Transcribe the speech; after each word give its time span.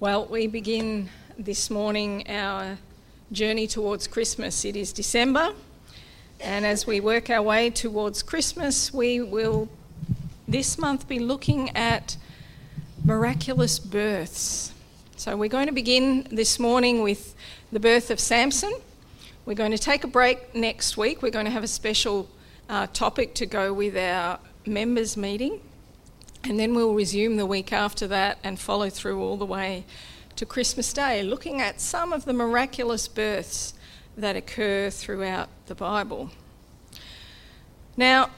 Well, 0.00 0.26
we 0.26 0.46
begin 0.46 1.08
this 1.36 1.70
morning 1.70 2.30
our 2.30 2.78
journey 3.32 3.66
towards 3.66 4.06
Christmas. 4.06 4.64
It 4.64 4.76
is 4.76 4.92
December, 4.92 5.54
and 6.38 6.64
as 6.64 6.86
we 6.86 7.00
work 7.00 7.30
our 7.30 7.42
way 7.42 7.70
towards 7.70 8.22
Christmas, 8.22 8.94
we 8.94 9.20
will 9.20 9.68
this 10.46 10.78
month 10.78 11.08
be 11.08 11.18
looking 11.18 11.76
at 11.76 12.16
miraculous 13.04 13.80
births. 13.80 14.72
So, 15.16 15.36
we're 15.36 15.48
going 15.48 15.66
to 15.66 15.72
begin 15.72 16.28
this 16.30 16.60
morning 16.60 17.02
with 17.02 17.34
the 17.72 17.80
birth 17.80 18.12
of 18.12 18.20
Samson. 18.20 18.74
We're 19.46 19.54
going 19.54 19.72
to 19.72 19.78
take 19.78 20.04
a 20.04 20.08
break 20.08 20.54
next 20.54 20.96
week. 20.96 21.22
We're 21.22 21.32
going 21.32 21.46
to 21.46 21.50
have 21.50 21.64
a 21.64 21.66
special 21.66 22.28
uh, 22.68 22.86
topic 22.92 23.34
to 23.34 23.46
go 23.46 23.72
with 23.72 23.96
our 23.96 24.38
members' 24.64 25.16
meeting. 25.16 25.60
And 26.44 26.58
then 26.58 26.74
we'll 26.74 26.94
resume 26.94 27.36
the 27.36 27.46
week 27.46 27.72
after 27.72 28.06
that 28.08 28.38
and 28.42 28.58
follow 28.58 28.90
through 28.90 29.20
all 29.20 29.36
the 29.36 29.46
way 29.46 29.84
to 30.36 30.46
Christmas 30.46 30.92
Day, 30.92 31.22
looking 31.22 31.60
at 31.60 31.80
some 31.80 32.12
of 32.12 32.24
the 32.24 32.32
miraculous 32.32 33.08
births 33.08 33.74
that 34.16 34.36
occur 34.36 34.90
throughout 34.90 35.48
the 35.66 35.74
Bible. 35.74 36.30
Now, 37.96 38.30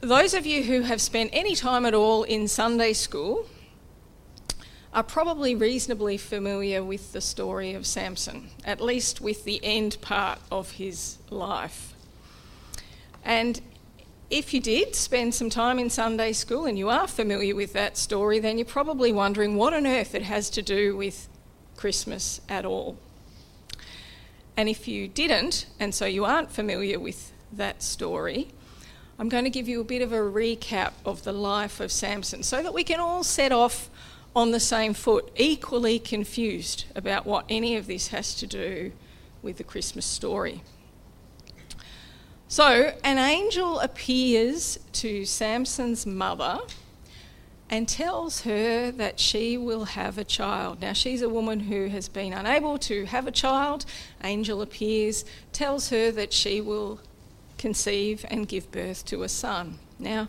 those 0.00 0.34
of 0.34 0.44
you 0.44 0.64
who 0.64 0.82
have 0.82 1.00
spent 1.00 1.30
any 1.32 1.54
time 1.54 1.86
at 1.86 1.94
all 1.94 2.24
in 2.24 2.48
Sunday 2.48 2.92
school 2.92 3.46
are 4.92 5.04
probably 5.04 5.54
reasonably 5.54 6.16
familiar 6.16 6.82
with 6.82 7.12
the 7.12 7.20
story 7.20 7.72
of 7.72 7.86
Samson, 7.86 8.50
at 8.64 8.80
least 8.80 9.20
with 9.20 9.44
the 9.44 9.60
end 9.62 9.96
part 10.00 10.40
of 10.50 10.72
his 10.72 11.18
life. 11.30 11.94
And 13.24 13.60
if 14.32 14.54
you 14.54 14.60
did 14.60 14.94
spend 14.94 15.34
some 15.34 15.50
time 15.50 15.78
in 15.78 15.90
Sunday 15.90 16.32
school 16.32 16.64
and 16.64 16.78
you 16.78 16.88
are 16.88 17.06
familiar 17.06 17.54
with 17.54 17.74
that 17.74 17.98
story, 17.98 18.38
then 18.38 18.56
you're 18.56 18.64
probably 18.64 19.12
wondering 19.12 19.56
what 19.56 19.74
on 19.74 19.86
earth 19.86 20.14
it 20.14 20.22
has 20.22 20.48
to 20.48 20.62
do 20.62 20.96
with 20.96 21.28
Christmas 21.76 22.40
at 22.48 22.64
all. 22.64 22.96
And 24.56 24.70
if 24.70 24.88
you 24.88 25.06
didn't, 25.06 25.66
and 25.78 25.94
so 25.94 26.06
you 26.06 26.24
aren't 26.24 26.50
familiar 26.50 26.98
with 26.98 27.30
that 27.52 27.82
story, 27.82 28.48
I'm 29.18 29.28
going 29.28 29.44
to 29.44 29.50
give 29.50 29.68
you 29.68 29.82
a 29.82 29.84
bit 29.84 30.00
of 30.00 30.14
a 30.14 30.20
recap 30.20 30.92
of 31.04 31.24
the 31.24 31.32
life 31.34 31.78
of 31.78 31.92
Samson 31.92 32.42
so 32.42 32.62
that 32.62 32.72
we 32.72 32.84
can 32.84 33.00
all 33.00 33.22
set 33.22 33.52
off 33.52 33.90
on 34.34 34.50
the 34.50 34.60
same 34.60 34.94
foot, 34.94 35.30
equally 35.36 35.98
confused 35.98 36.86
about 36.96 37.26
what 37.26 37.44
any 37.50 37.76
of 37.76 37.86
this 37.86 38.08
has 38.08 38.34
to 38.36 38.46
do 38.46 38.92
with 39.42 39.58
the 39.58 39.64
Christmas 39.64 40.06
story. 40.06 40.62
So, 42.52 42.92
an 43.02 43.16
angel 43.16 43.80
appears 43.80 44.78
to 44.92 45.24
Samson's 45.24 46.04
mother 46.04 46.58
and 47.70 47.88
tells 47.88 48.42
her 48.42 48.90
that 48.90 49.18
she 49.18 49.56
will 49.56 49.86
have 49.86 50.18
a 50.18 50.24
child. 50.24 50.82
Now, 50.82 50.92
she's 50.92 51.22
a 51.22 51.30
woman 51.30 51.60
who 51.60 51.86
has 51.86 52.10
been 52.10 52.34
unable 52.34 52.76
to 52.80 53.06
have 53.06 53.26
a 53.26 53.30
child. 53.30 53.86
Angel 54.22 54.60
appears, 54.60 55.24
tells 55.54 55.88
her 55.88 56.10
that 56.10 56.34
she 56.34 56.60
will 56.60 57.00
conceive 57.56 58.22
and 58.28 58.46
give 58.46 58.70
birth 58.70 59.06
to 59.06 59.22
a 59.22 59.30
son. 59.30 59.78
Now, 59.98 60.28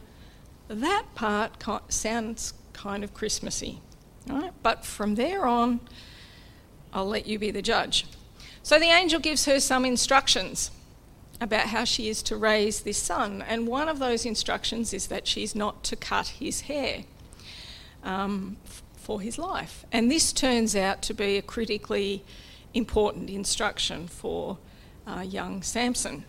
that 0.69 1.03
part 1.15 1.61
sounds 1.91 2.53
kind 2.71 3.03
of 3.03 3.13
Christmassy, 3.13 3.81
right? 4.27 4.53
But 4.63 4.85
from 4.85 5.15
there 5.15 5.45
on, 5.45 5.81
I'll 6.93 7.05
let 7.05 7.27
you 7.27 7.37
be 7.37 7.51
the 7.51 7.61
judge. 7.61 8.05
So 8.63 8.79
the 8.79 8.85
angel 8.85 9.19
gives 9.19 9.43
her 9.43 9.59
some 9.59 9.83
instructions 9.83 10.71
about 11.41 11.67
how 11.67 11.83
she 11.83 12.09
is 12.09 12.23
to 12.23 12.37
raise 12.37 12.81
this 12.81 12.97
son. 12.97 13.43
And 13.47 13.67
one 13.67 13.89
of 13.89 13.99
those 13.99 14.25
instructions 14.25 14.93
is 14.93 15.07
that 15.07 15.27
she's 15.27 15.55
not 15.55 15.83
to 15.85 15.95
cut 15.95 16.27
his 16.27 16.61
hair 16.61 17.03
um, 18.03 18.57
f- 18.65 18.83
for 18.95 19.21
his 19.21 19.37
life. 19.37 19.85
And 19.91 20.09
this 20.09 20.31
turns 20.31 20.75
out 20.75 21.01
to 21.03 21.13
be 21.13 21.37
a 21.37 21.41
critically 21.41 22.23
important 22.73 23.29
instruction 23.29 24.07
for 24.07 24.57
uh, 25.05 25.21
young 25.21 25.61
Samson. 25.61 26.25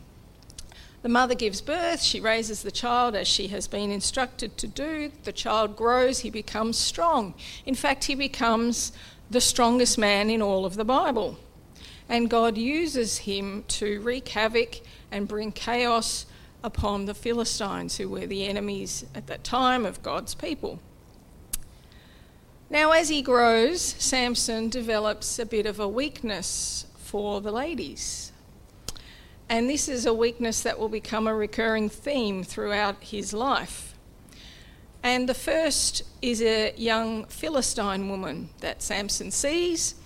The 1.03 1.09
mother 1.10 1.34
gives 1.34 1.60
birth, 1.60 2.00
she 2.00 2.19
raises 2.19 2.62
the 2.62 2.70
child 2.70 3.14
as 3.14 3.28
she 3.28 3.48
has 3.48 3.69
been 3.69 3.91
instructed 3.91 4.56
to 4.56 4.66
do. 4.66 5.12
The 5.25 5.32
child 5.32 5.76
grows, 5.76 6.20
he 6.20 6.31
becomes 6.31 6.78
strong. 6.78 7.34
In 7.66 7.75
fact, 7.75 8.04
he 8.04 8.14
becomes 8.14 8.91
the 9.31 9.41
strongest 9.41 9.98
man 9.98 10.31
in 10.31 10.41
all 10.41 10.64
of 10.64 10.76
the 10.76 10.84
Bible. 10.84 11.38
And 12.09 12.28
God 12.28 12.59
uses 12.59 13.19
him 13.19 13.65
to 13.69 14.00
wreak 14.00 14.28
havoc 14.28 14.81
and 15.10 15.26
bring 15.26 15.53
chaos 15.53 16.26
upon 16.62 17.04
the 17.04 17.15
Philistines, 17.15 17.97
who 17.97 18.09
were 18.09 18.26
the 18.26 18.47
enemies 18.47 19.04
at 19.15 19.26
that 19.26 19.44
time 19.44 19.84
of 19.84 20.03
God's 20.03 20.34
people. 20.34 20.81
Now, 22.70 22.93
as 22.93 23.09
he 23.09 23.22
grows, 23.22 23.81
Samson 23.82 24.69
develops 24.70 25.38
a 25.38 25.47
bit 25.47 25.66
of 25.66 25.78
a 25.78 25.87
weakness 25.87 26.87
for 26.97 27.41
the 27.41 27.53
ladies. 27.53 28.32
And 29.48 29.69
this 29.69 29.88
is 29.88 30.06
a 30.06 30.14
weakness 30.14 30.62
that 30.62 30.78
will 30.78 30.88
become 30.88 31.26
a 31.26 31.34
recurring 31.34 31.88
theme 31.88 32.43
throughout 32.43 32.97
his 33.03 33.32
life. 33.32 33.94
And 35.03 35.28
the 35.28 35.34
first 35.34 36.03
is 36.22 36.41
a 36.41 36.72
young 36.78 37.26
Philistine 37.26 38.09
woman 38.09 38.48
that 38.60 38.82
Samson 38.82 39.31
sees, 39.31 39.97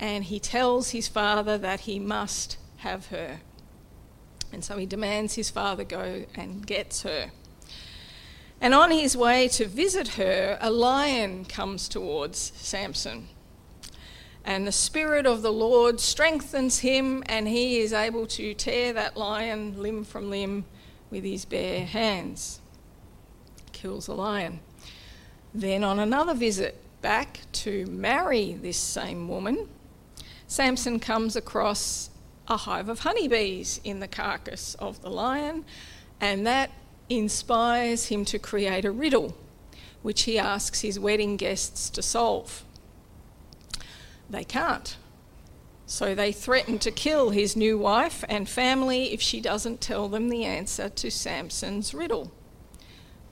and 0.00 0.24
he 0.24 0.40
tells 0.40 0.90
his 0.90 1.08
father 1.08 1.58
that 1.58 1.80
he 1.80 1.98
must 1.98 2.56
have 2.78 3.08
her. 3.08 3.40
And 4.50 4.64
so 4.64 4.78
he 4.78 4.86
demands 4.86 5.34
his 5.34 5.50
father 5.50 5.84
go 5.84 6.24
and 6.34 6.66
gets 6.66 7.02
her. 7.02 7.30
And 8.62 8.74
on 8.74 8.90
his 8.90 9.14
way 9.16 9.46
to 9.48 9.66
visit 9.66 10.08
her, 10.08 10.58
a 10.60 10.70
lion 10.70 11.44
comes 11.44 11.86
towards 11.86 12.38
Samson. 12.56 13.28
And 14.42 14.66
the 14.66 14.72
Spirit 14.72 15.26
of 15.26 15.42
the 15.42 15.52
Lord 15.52 16.00
strengthens 16.00 16.78
him, 16.78 17.22
and 17.26 17.46
he 17.46 17.78
is 17.80 17.92
able 17.92 18.26
to 18.28 18.54
tear 18.54 18.94
that 18.94 19.18
lion 19.18 19.80
limb 19.80 20.04
from 20.04 20.30
limb 20.30 20.64
with 21.10 21.24
his 21.24 21.44
bare 21.44 21.84
hands. 21.84 22.60
Kills 23.72 24.06
the 24.06 24.14
lion. 24.14 24.60
Then, 25.54 25.84
on 25.84 25.98
another 25.98 26.32
visit 26.32 26.80
back 27.02 27.40
to 27.52 27.84
marry 27.86 28.54
this 28.54 28.78
same 28.78 29.28
woman, 29.28 29.68
Samson 30.50 30.98
comes 30.98 31.36
across 31.36 32.10
a 32.48 32.56
hive 32.56 32.88
of 32.88 32.98
honeybees 32.98 33.80
in 33.84 34.00
the 34.00 34.08
carcass 34.08 34.74
of 34.80 35.00
the 35.00 35.08
lion, 35.08 35.64
and 36.20 36.44
that 36.44 36.72
inspires 37.08 38.06
him 38.06 38.24
to 38.24 38.36
create 38.36 38.84
a 38.84 38.90
riddle 38.90 39.36
which 40.02 40.22
he 40.24 40.40
asks 40.40 40.80
his 40.80 40.98
wedding 40.98 41.36
guests 41.36 41.88
to 41.90 42.02
solve. 42.02 42.64
They 44.28 44.42
can't. 44.42 44.96
So 45.86 46.16
they 46.16 46.32
threaten 46.32 46.80
to 46.80 46.90
kill 46.90 47.30
his 47.30 47.54
new 47.54 47.78
wife 47.78 48.24
and 48.28 48.48
family 48.48 49.12
if 49.12 49.22
she 49.22 49.40
doesn't 49.40 49.80
tell 49.80 50.08
them 50.08 50.30
the 50.30 50.44
answer 50.44 50.88
to 50.88 51.12
Samson's 51.12 51.94
riddle, 51.94 52.32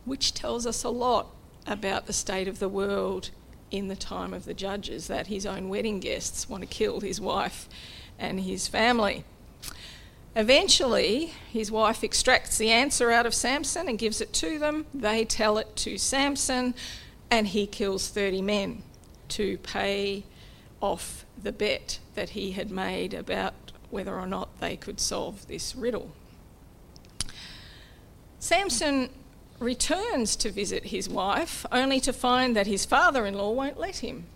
which 0.04 0.34
tells 0.34 0.68
us 0.68 0.84
a 0.84 0.88
lot 0.88 1.34
about 1.66 2.06
the 2.06 2.12
state 2.12 2.46
of 2.46 2.60
the 2.60 2.68
world 2.68 3.30
in 3.70 3.88
the 3.88 3.96
time 3.96 4.32
of 4.32 4.44
the 4.44 4.54
judges 4.54 5.06
that 5.08 5.26
his 5.26 5.46
own 5.46 5.68
wedding 5.68 6.00
guests 6.00 6.48
want 6.48 6.62
to 6.62 6.66
kill 6.66 7.00
his 7.00 7.20
wife 7.20 7.68
and 8.18 8.40
his 8.40 8.68
family. 8.68 9.24
Eventually, 10.34 11.32
his 11.50 11.70
wife 11.70 12.04
extracts 12.04 12.58
the 12.58 12.70
answer 12.70 13.10
out 13.10 13.26
of 13.26 13.34
Samson 13.34 13.88
and 13.88 13.98
gives 13.98 14.20
it 14.20 14.32
to 14.34 14.58
them. 14.58 14.86
They 14.94 15.24
tell 15.24 15.58
it 15.58 15.74
to 15.76 15.98
Samson, 15.98 16.74
and 17.30 17.48
he 17.48 17.66
kills 17.66 18.08
30 18.08 18.42
men 18.42 18.82
to 19.30 19.58
pay 19.58 20.24
off 20.80 21.24
the 21.40 21.52
bet 21.52 21.98
that 22.14 22.30
he 22.30 22.52
had 22.52 22.70
made 22.70 23.14
about 23.14 23.72
whether 23.90 24.14
or 24.14 24.26
not 24.26 24.60
they 24.60 24.76
could 24.76 25.00
solve 25.00 25.46
this 25.48 25.74
riddle. 25.74 26.12
Samson 28.38 29.10
returns 29.60 30.36
to 30.36 30.50
visit 30.50 30.86
his 30.86 31.08
wife, 31.08 31.66
only 31.72 32.00
to 32.00 32.12
find 32.12 32.54
that 32.54 32.66
his 32.66 32.84
father 32.84 33.26
in 33.26 33.34
law 33.34 33.50
won't 33.50 33.78
let 33.78 33.98
him. 33.98 34.26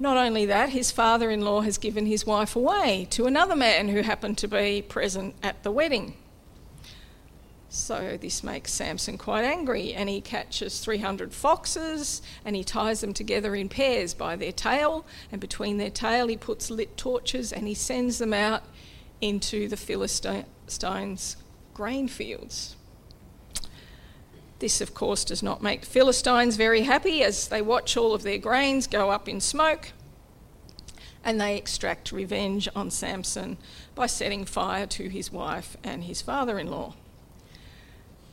Not 0.00 0.16
only 0.16 0.46
that, 0.46 0.70
his 0.70 0.90
father 0.90 1.30
in 1.30 1.40
law 1.40 1.62
has 1.62 1.76
given 1.76 2.06
his 2.06 2.24
wife 2.24 2.54
away 2.54 3.06
to 3.10 3.26
another 3.26 3.56
man 3.56 3.88
who 3.88 4.02
happened 4.02 4.38
to 4.38 4.48
be 4.48 4.80
present 4.80 5.34
at 5.42 5.62
the 5.64 5.72
wedding. 5.72 6.14
So 7.68 8.16
this 8.18 8.42
makes 8.42 8.72
Samson 8.72 9.18
quite 9.18 9.44
angry, 9.44 9.92
and 9.92 10.08
he 10.08 10.22
catches 10.22 10.80
300 10.80 11.34
foxes 11.34 12.22
and 12.44 12.56
he 12.56 12.64
ties 12.64 13.02
them 13.02 13.12
together 13.12 13.54
in 13.54 13.68
pairs 13.68 14.14
by 14.14 14.36
their 14.36 14.52
tail, 14.52 15.04
and 15.30 15.40
between 15.40 15.76
their 15.76 15.90
tail 15.90 16.28
he 16.28 16.36
puts 16.36 16.70
lit 16.70 16.96
torches 16.96 17.52
and 17.52 17.66
he 17.66 17.74
sends 17.74 18.18
them 18.18 18.32
out 18.32 18.62
into 19.20 19.68
the 19.68 19.76
Philistines' 19.76 21.36
grain 21.74 22.08
fields. 22.08 22.76
This, 24.58 24.80
of 24.80 24.94
course, 24.94 25.24
does 25.24 25.42
not 25.42 25.62
make 25.62 25.82
the 25.82 25.86
Philistines 25.86 26.56
very 26.56 26.82
happy 26.82 27.22
as 27.22 27.48
they 27.48 27.62
watch 27.62 27.96
all 27.96 28.14
of 28.14 28.22
their 28.22 28.38
grains 28.38 28.86
go 28.86 29.10
up 29.10 29.28
in 29.28 29.40
smoke 29.40 29.92
and 31.24 31.40
they 31.40 31.56
extract 31.56 32.12
revenge 32.12 32.68
on 32.74 32.90
Samson 32.90 33.58
by 33.94 34.06
setting 34.06 34.44
fire 34.44 34.86
to 34.86 35.08
his 35.08 35.32
wife 35.32 35.76
and 35.84 36.04
his 36.04 36.22
father 36.22 36.58
in 36.58 36.68
law. 36.68 36.94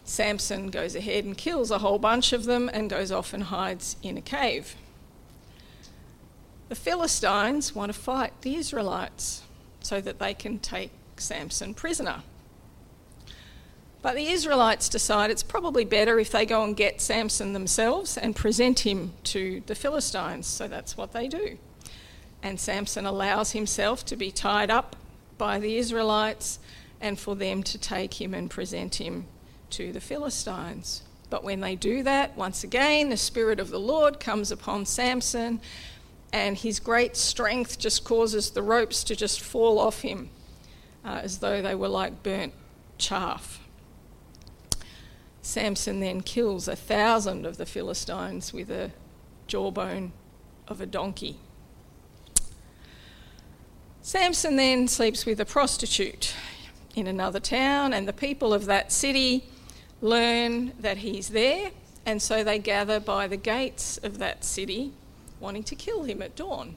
Samson 0.03 0.69
goes 0.69 0.95
ahead 0.95 1.25
and 1.25 1.37
kills 1.37 1.71
a 1.71 1.79
whole 1.79 1.99
bunch 1.99 2.31
of 2.31 2.45
them 2.45 2.69
and 2.71 2.89
goes 2.89 3.11
off 3.11 3.33
and 3.33 3.43
hides 3.43 3.97
in 4.03 4.17
a 4.17 4.21
cave. 4.21 4.75
The 6.69 6.75
Philistines 6.75 7.75
want 7.75 7.91
to 7.93 7.99
fight 7.99 8.33
the 8.41 8.55
Israelites 8.55 9.43
so 9.81 9.99
that 10.01 10.19
they 10.19 10.33
can 10.33 10.59
take 10.59 10.91
Samson 11.17 11.73
prisoner. 11.73 12.21
But 14.05 14.13
the 14.13 14.27
Israelites 14.27 14.87
decide 14.87 15.31
it's 15.31 15.41
probably 15.41 15.83
better 15.83 16.19
if 16.19 16.29
they 16.29 16.45
go 16.45 16.63
and 16.63 16.77
get 16.77 17.01
Samson 17.01 17.53
themselves 17.53 18.19
and 18.19 18.35
present 18.35 18.81
him 18.81 19.13
to 19.23 19.63
the 19.65 19.73
Philistines. 19.73 20.45
So 20.45 20.67
that's 20.67 20.95
what 20.95 21.11
they 21.11 21.27
do. 21.27 21.57
And 22.43 22.59
Samson 22.59 23.07
allows 23.07 23.53
himself 23.53 24.05
to 24.05 24.15
be 24.15 24.29
tied 24.29 24.69
up 24.69 24.95
by 25.39 25.57
the 25.57 25.77
Israelites 25.77 26.59
and 27.01 27.17
for 27.17 27.35
them 27.35 27.63
to 27.63 27.79
take 27.79 28.21
him 28.21 28.35
and 28.35 28.47
present 28.47 29.01
him 29.01 29.25
to 29.71 29.91
the 29.91 29.99
Philistines. 29.99 31.01
But 31.31 31.43
when 31.43 31.61
they 31.61 31.75
do 31.75 32.03
that, 32.03 32.37
once 32.37 32.63
again, 32.63 33.09
the 33.09 33.17
Spirit 33.17 33.59
of 33.59 33.71
the 33.71 33.79
Lord 33.79 34.19
comes 34.19 34.51
upon 34.51 34.85
Samson, 34.85 35.59
and 36.31 36.55
his 36.55 36.79
great 36.79 37.17
strength 37.17 37.79
just 37.79 38.03
causes 38.03 38.51
the 38.51 38.61
ropes 38.61 39.03
to 39.05 39.15
just 39.15 39.41
fall 39.41 39.79
off 39.79 40.01
him 40.01 40.29
uh, 41.03 41.21
as 41.23 41.39
though 41.39 41.63
they 41.63 41.73
were 41.73 41.87
like 41.87 42.21
burnt 42.21 42.53
chaff. 42.99 43.64
Samson 45.45 45.99
then 45.99 46.21
kills 46.21 46.67
a 46.67 46.75
thousand 46.75 47.45
of 47.45 47.57
the 47.57 47.67
Philistines 47.67 48.51
with 48.51 48.71
a 48.71 48.91
jawbone 49.45 50.11
of 50.67 50.81
a 50.81 50.87
donkey. 50.87 51.37
Samson 54.01 54.55
then 54.55 54.87
sleeps 54.87 55.23
with 55.23 55.39
a 55.39 55.45
prostitute 55.45 56.33
in 56.95 57.05
another 57.05 57.39
town, 57.39 57.93
and 57.93 58.07
the 58.07 58.11
people 58.11 58.55
of 58.55 58.65
that 58.65 58.91
city 58.91 59.47
learn 60.01 60.73
that 60.79 60.97
he's 60.97 61.29
there, 61.29 61.69
and 62.07 62.23
so 62.23 62.43
they 62.43 62.57
gather 62.57 62.99
by 62.99 63.27
the 63.27 63.37
gates 63.37 63.97
of 63.99 64.17
that 64.17 64.43
city, 64.43 64.93
wanting 65.39 65.63
to 65.63 65.75
kill 65.75 66.03
him 66.03 66.23
at 66.23 66.35
dawn. 66.35 66.75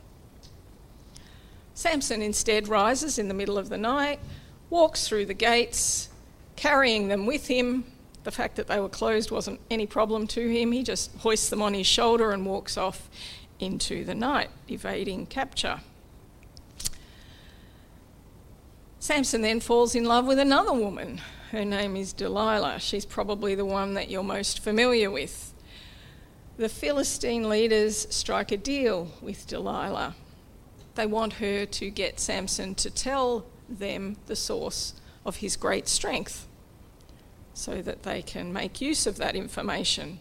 Samson 1.73 2.20
instead 2.20 2.69
rises 2.69 3.19
in 3.19 3.29
the 3.29 3.35
middle 3.35 3.56
of 3.56 3.70
the 3.70 3.79
night, 3.79 4.20
walks 4.69 5.09
through 5.09 5.25
the 5.25 5.35
gates, 5.35 6.11
carrying 6.55 7.09
them 7.09 7.25
with 7.25 7.47
him. 7.47 7.85
The 8.25 8.31
fact 8.31 8.56
that 8.56 8.67
they 8.67 8.81
were 8.81 8.88
closed 8.88 9.31
wasn't 9.31 9.61
any 9.70 9.87
problem 9.87 10.26
to 10.29 10.49
him. 10.49 10.73
He 10.73 10.82
just 10.82 11.15
hoists 11.19 11.49
them 11.49 11.62
on 11.62 11.75
his 11.75 11.87
shoulder 11.87 12.32
and 12.32 12.44
walks 12.44 12.76
off 12.76 13.09
into 13.61 14.05
the 14.05 14.15
night, 14.15 14.50
evading 14.69 15.26
capture. 15.26 15.81
Samson 19.00 19.43
then 19.43 19.61
falls 19.61 19.94
in 19.94 20.05
love 20.05 20.26
with 20.26 20.38
another 20.38 20.73
woman. 20.73 21.20
Her 21.53 21.65
name 21.65 21.97
is 21.97 22.12
Delilah. 22.12 22.81
She's 22.81 23.06
probably 23.06 23.55
the 23.55 23.65
one 23.65 23.94
that 23.94 24.11
you're 24.11 24.23
most 24.23 24.61
familiar 24.61 25.11
with. 25.11 25.55
The 26.56 26.69
Philistine 26.69 27.49
leaders 27.49 28.09
strike 28.11 28.50
a 28.50 28.56
deal 28.56 29.12
with 29.23 29.47
Delilah. 29.47 30.17
They 30.97 31.06
want 31.06 31.35
her 31.35 31.65
to 31.65 31.91
get 31.91 32.19
Samson 32.19 32.75
to 32.75 32.91
tell 32.91 33.47
them 33.69 34.17
the 34.26 34.35
source 34.35 34.94
of 35.25 35.37
his 35.37 35.56
great 35.56 35.87
strength 35.87 36.47
so 37.58 37.82
that 37.82 38.05
they 38.05 38.22
can 38.22 38.52
make 38.52 38.81
use 38.81 39.06
of 39.06 39.16
that 39.16 39.34
information. 39.34 40.20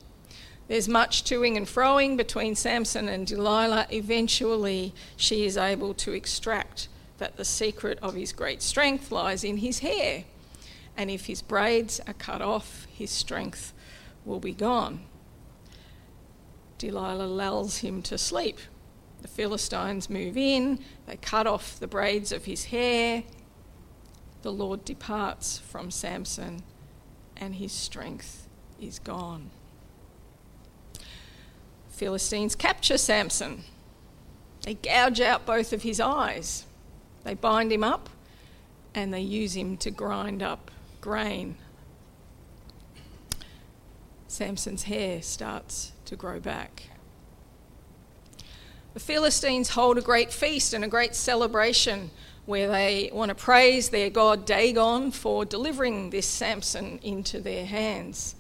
There's 0.68 0.90
much 0.90 1.24
toing 1.24 1.56
and 1.56 1.66
froing 1.66 2.18
between 2.18 2.56
Samson 2.56 3.08
and 3.08 3.26
Delilah. 3.26 3.88
Eventually, 3.90 4.94
she 5.16 5.46
is 5.46 5.56
able 5.56 5.94
to 5.96 6.12
extract 6.12 6.90
that 7.20 7.38
the 7.38 7.46
secret 7.46 8.00
of 8.02 8.16
his 8.16 8.34
great 8.34 8.62
strength 8.62 9.12
lies 9.12 9.44
in 9.44 9.58
his 9.58 9.80
hair. 9.80 10.26
And 10.98 11.10
if 11.10 11.28
his 11.28 11.42
braids 11.42 12.02
are 12.08 12.14
cut 12.14 12.42
off, 12.42 12.86
his 12.92 13.12
strength 13.12 13.74
will 14.26 14.40
be 14.40 14.54
gone. 14.54 15.02
Delilah 16.78 17.28
lulls 17.28 17.78
him 17.78 18.02
to 18.04 18.18
sleep. 18.18 18.60
The 19.22 19.28
Philistines 19.28 20.10
move 20.10 20.38
in, 20.38 20.80
they 21.06 21.18
cut 21.18 21.48
off 21.48 21.80
the 21.80 21.88
braids 21.88 22.32
of 22.32 22.46
his 22.46 22.66
hair. 22.66 23.24
The 24.44 24.52
Lord 24.52 24.86
departs 24.86 25.58
from 25.58 25.90
Samson, 25.90 26.62
and 27.40 27.56
his 27.56 27.72
strength 27.72 28.48
is 28.80 29.00
gone. 29.00 29.50
Philistines 31.90 32.56
capture 32.56 32.98
Samson. 32.98 33.64
They 34.64 34.76
gouge 34.76 35.22
out 35.22 35.46
both 35.46 35.74
of 35.74 35.84
his 35.84 36.00
eyes. 36.00 36.66
They 37.24 37.34
bind 37.34 37.72
him 37.72 37.84
up 37.84 38.10
and 38.94 39.14
they 39.14 39.22
use 39.22 39.56
him 39.56 39.78
to 39.78 39.92
grind 39.92 40.44
up 40.44 40.72
grain. 41.02 41.58
Samson's 44.28 44.84
hair 44.84 45.22
starts 45.22 45.94
to 46.06 46.16
grow 46.16 46.40
back. 46.40 46.84
The 48.94 49.00
Philistines 49.00 49.70
hold 49.70 49.98
a 49.98 50.02
great 50.02 50.34
feast 50.34 50.74
and 50.74 50.84
a 50.84 50.88
great 50.88 51.16
celebration 51.16 52.12
where 52.48 52.68
they 52.68 53.12
want 53.14 53.30
to 53.30 53.36
praise 53.36 53.90
their 53.90 54.10
god 54.10 54.46
Dagon 54.48 55.12
for 55.12 55.46
delivering 55.46 56.10
this 56.10 56.26
Samson 56.26 57.00
into 57.04 57.40
their 57.40 57.68
hands. 57.68 58.34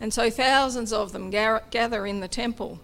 And 0.00 0.14
so 0.14 0.30
thousands 0.30 0.92
of 0.92 1.12
them 1.12 1.28
gather 1.28 2.06
in 2.06 2.20
the 2.20 2.28
temple 2.28 2.80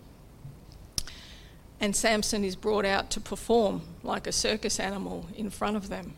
and 1.84 1.94
Samson 1.94 2.44
is 2.44 2.56
brought 2.56 2.86
out 2.86 3.10
to 3.10 3.20
perform 3.20 3.82
like 4.02 4.26
a 4.26 4.32
circus 4.32 4.80
animal 4.80 5.26
in 5.36 5.50
front 5.50 5.76
of 5.76 5.90
them. 5.90 6.14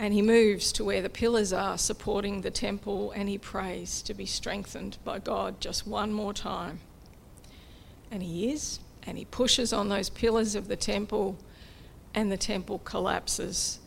And 0.00 0.12
he 0.12 0.20
moves 0.20 0.72
to 0.72 0.84
where 0.84 1.00
the 1.00 1.08
pillars 1.08 1.52
are 1.52 1.78
supporting 1.78 2.40
the 2.40 2.50
temple 2.50 3.12
and 3.12 3.28
he 3.28 3.38
prays 3.38 4.02
to 4.02 4.14
be 4.14 4.26
strengthened 4.26 4.98
by 5.04 5.20
God 5.20 5.60
just 5.60 5.86
one 5.86 6.12
more 6.12 6.32
time. 6.32 6.80
And 8.10 8.20
he 8.20 8.50
is, 8.50 8.80
and 9.06 9.16
he 9.16 9.24
pushes 9.24 9.72
on 9.72 9.90
those 9.90 10.10
pillars 10.10 10.56
of 10.56 10.66
the 10.66 10.76
temple, 10.76 11.36
and 12.16 12.32
the 12.32 12.36
temple 12.38 12.78
collapses, 12.78 13.78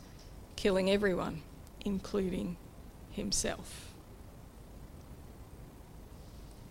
killing 0.55 0.87
everyone, 0.89 1.41
including 1.83 2.55
himself. 3.09 3.91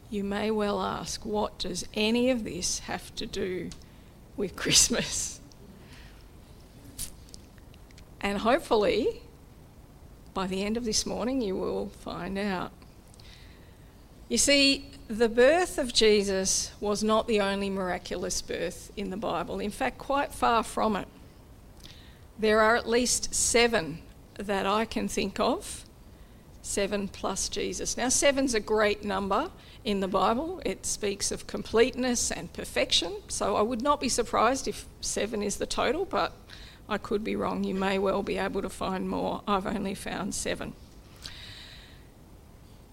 You 0.08 0.22
may 0.22 0.52
well 0.52 0.80
ask, 0.80 1.26
what 1.26 1.58
does 1.58 1.84
any 1.92 2.30
of 2.30 2.44
this 2.44 2.78
have 2.80 3.12
to 3.16 3.26
do 3.26 3.70
with 4.36 4.54
Christmas? 4.56 5.40
And 8.20 8.38
hopefully, 8.38 9.22
by 10.32 10.46
the 10.46 10.62
end 10.62 10.76
of 10.76 10.84
this 10.84 11.04
morning, 11.04 11.42
you 11.42 11.56
will 11.56 11.88
find 11.88 12.38
out. 12.38 12.70
You 14.28 14.38
see, 14.38 14.90
the 15.08 15.28
birth 15.28 15.76
of 15.78 15.92
Jesus 15.92 16.70
was 16.80 17.02
not 17.02 17.26
the 17.26 17.40
only 17.40 17.68
miraculous 17.68 18.42
birth 18.42 18.92
in 18.96 19.10
the 19.10 19.16
Bible. 19.16 19.58
In 19.58 19.70
fact, 19.70 19.98
quite 19.98 20.32
far 20.32 20.62
from 20.62 20.94
it. 20.94 21.08
There 22.38 22.60
are 22.60 22.76
at 22.76 22.88
least 22.88 23.34
seven 23.34 23.98
that 24.38 24.64
I 24.64 24.84
can 24.84 25.08
think 25.08 25.40
of. 25.40 25.84
Seven 26.62 27.08
plus 27.08 27.48
Jesus. 27.48 27.96
Now, 27.96 28.08
seven's 28.08 28.54
a 28.54 28.60
great 28.60 29.04
number 29.04 29.50
in 29.84 30.00
the 30.00 30.08
Bible. 30.08 30.60
It 30.64 30.86
speaks 30.86 31.32
of 31.32 31.46
completeness 31.46 32.30
and 32.30 32.52
perfection. 32.52 33.14
So 33.28 33.56
I 33.56 33.62
would 33.62 33.82
not 33.82 34.00
be 34.00 34.08
surprised 34.08 34.68
if 34.68 34.86
seven 35.00 35.42
is 35.42 35.56
the 35.56 35.66
total, 35.66 36.04
but 36.04 36.32
I 36.88 36.98
could 36.98 37.24
be 37.24 37.36
wrong. 37.36 37.64
You 37.64 37.74
may 37.74 37.98
well 37.98 38.22
be 38.22 38.38
able 38.38 38.62
to 38.62 38.68
find 38.68 39.08
more. 39.08 39.42
I've 39.46 39.66
only 39.66 39.94
found 39.94 40.34
seven. 40.34 40.74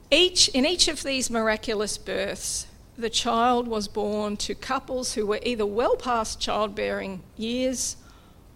Each, 0.10 0.48
in 0.50 0.66
each 0.66 0.88
of 0.88 1.04
these 1.04 1.30
miraculous 1.30 1.98
births, 1.98 2.68
the 2.98 3.10
child 3.10 3.68
was 3.68 3.88
born 3.88 4.38
to 4.38 4.56
couples 4.56 5.14
who 5.14 5.26
were 5.26 5.40
either 5.44 5.66
well 5.66 5.98
past 5.98 6.40
childbearing 6.40 7.22
years 7.36 7.98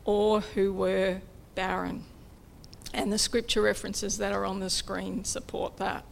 or 0.09 0.41
who 0.41 0.73
were 0.73 1.21
barren. 1.53 2.03
And 2.95 3.13
the 3.13 3.19
scripture 3.19 3.61
references 3.61 4.17
that 4.17 4.33
are 4.33 4.43
on 4.43 4.59
the 4.59 4.71
screen 4.71 5.23
support 5.23 5.77
that. 5.77 6.03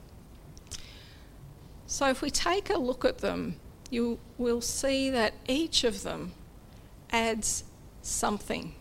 So 1.88 2.08
if 2.08 2.22
we 2.22 2.30
take 2.30 2.70
a 2.70 2.78
look 2.78 3.04
at 3.04 3.18
them, 3.18 3.56
you 3.90 4.20
will 4.38 4.62
see 4.62 5.10
that 5.10 5.34
each 5.48 5.84
of 5.84 6.04
them 6.04 6.34
adds 7.10 7.64
something 8.04 8.76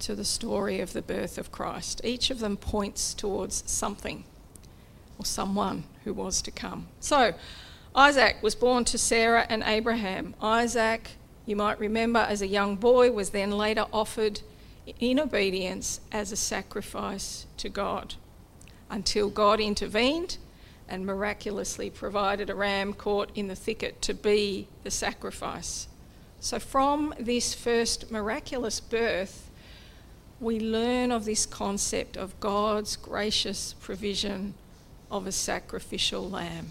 to 0.00 0.16
the 0.16 0.24
story 0.24 0.80
of 0.80 0.92
the 0.92 1.00
birth 1.02 1.38
of 1.38 1.52
Christ. 1.52 2.00
Each 2.02 2.28
of 2.28 2.40
them 2.40 2.56
points 2.56 3.14
towards 3.14 3.62
something 3.70 4.24
or 5.16 5.24
someone 5.24 5.84
who 6.02 6.12
was 6.12 6.42
to 6.42 6.50
come. 6.50 6.88
So, 6.98 7.34
Isaac 7.94 8.38
was 8.42 8.56
born 8.56 8.84
to 8.86 8.98
Sarah 8.98 9.46
and 9.48 9.62
Abraham. 9.62 10.34
Isaac, 10.42 11.12
you 11.46 11.56
might 11.56 11.78
remember, 11.78 12.20
as 12.20 12.42
a 12.42 12.46
young 12.46 12.76
boy, 12.76 13.10
was 13.10 13.30
then 13.30 13.50
later 13.50 13.86
offered 13.92 14.40
in 15.00 15.18
obedience 15.18 16.00
as 16.10 16.32
a 16.32 16.36
sacrifice 16.36 17.46
to 17.56 17.68
God 17.68 18.14
until 18.90 19.30
God 19.30 19.60
intervened 19.60 20.38
and 20.88 21.06
miraculously 21.06 21.88
provided 21.88 22.50
a 22.50 22.54
ram 22.54 22.92
caught 22.92 23.30
in 23.34 23.48
the 23.48 23.56
thicket 23.56 24.02
to 24.02 24.14
be 24.14 24.68
the 24.82 24.90
sacrifice. 24.90 25.88
So, 26.40 26.58
from 26.58 27.14
this 27.18 27.54
first 27.54 28.10
miraculous 28.10 28.80
birth, 28.80 29.50
we 30.40 30.58
learn 30.58 31.12
of 31.12 31.24
this 31.24 31.46
concept 31.46 32.16
of 32.16 32.38
God's 32.40 32.96
gracious 32.96 33.74
provision 33.74 34.54
of 35.10 35.26
a 35.26 35.32
sacrificial 35.32 36.28
lamb. 36.28 36.70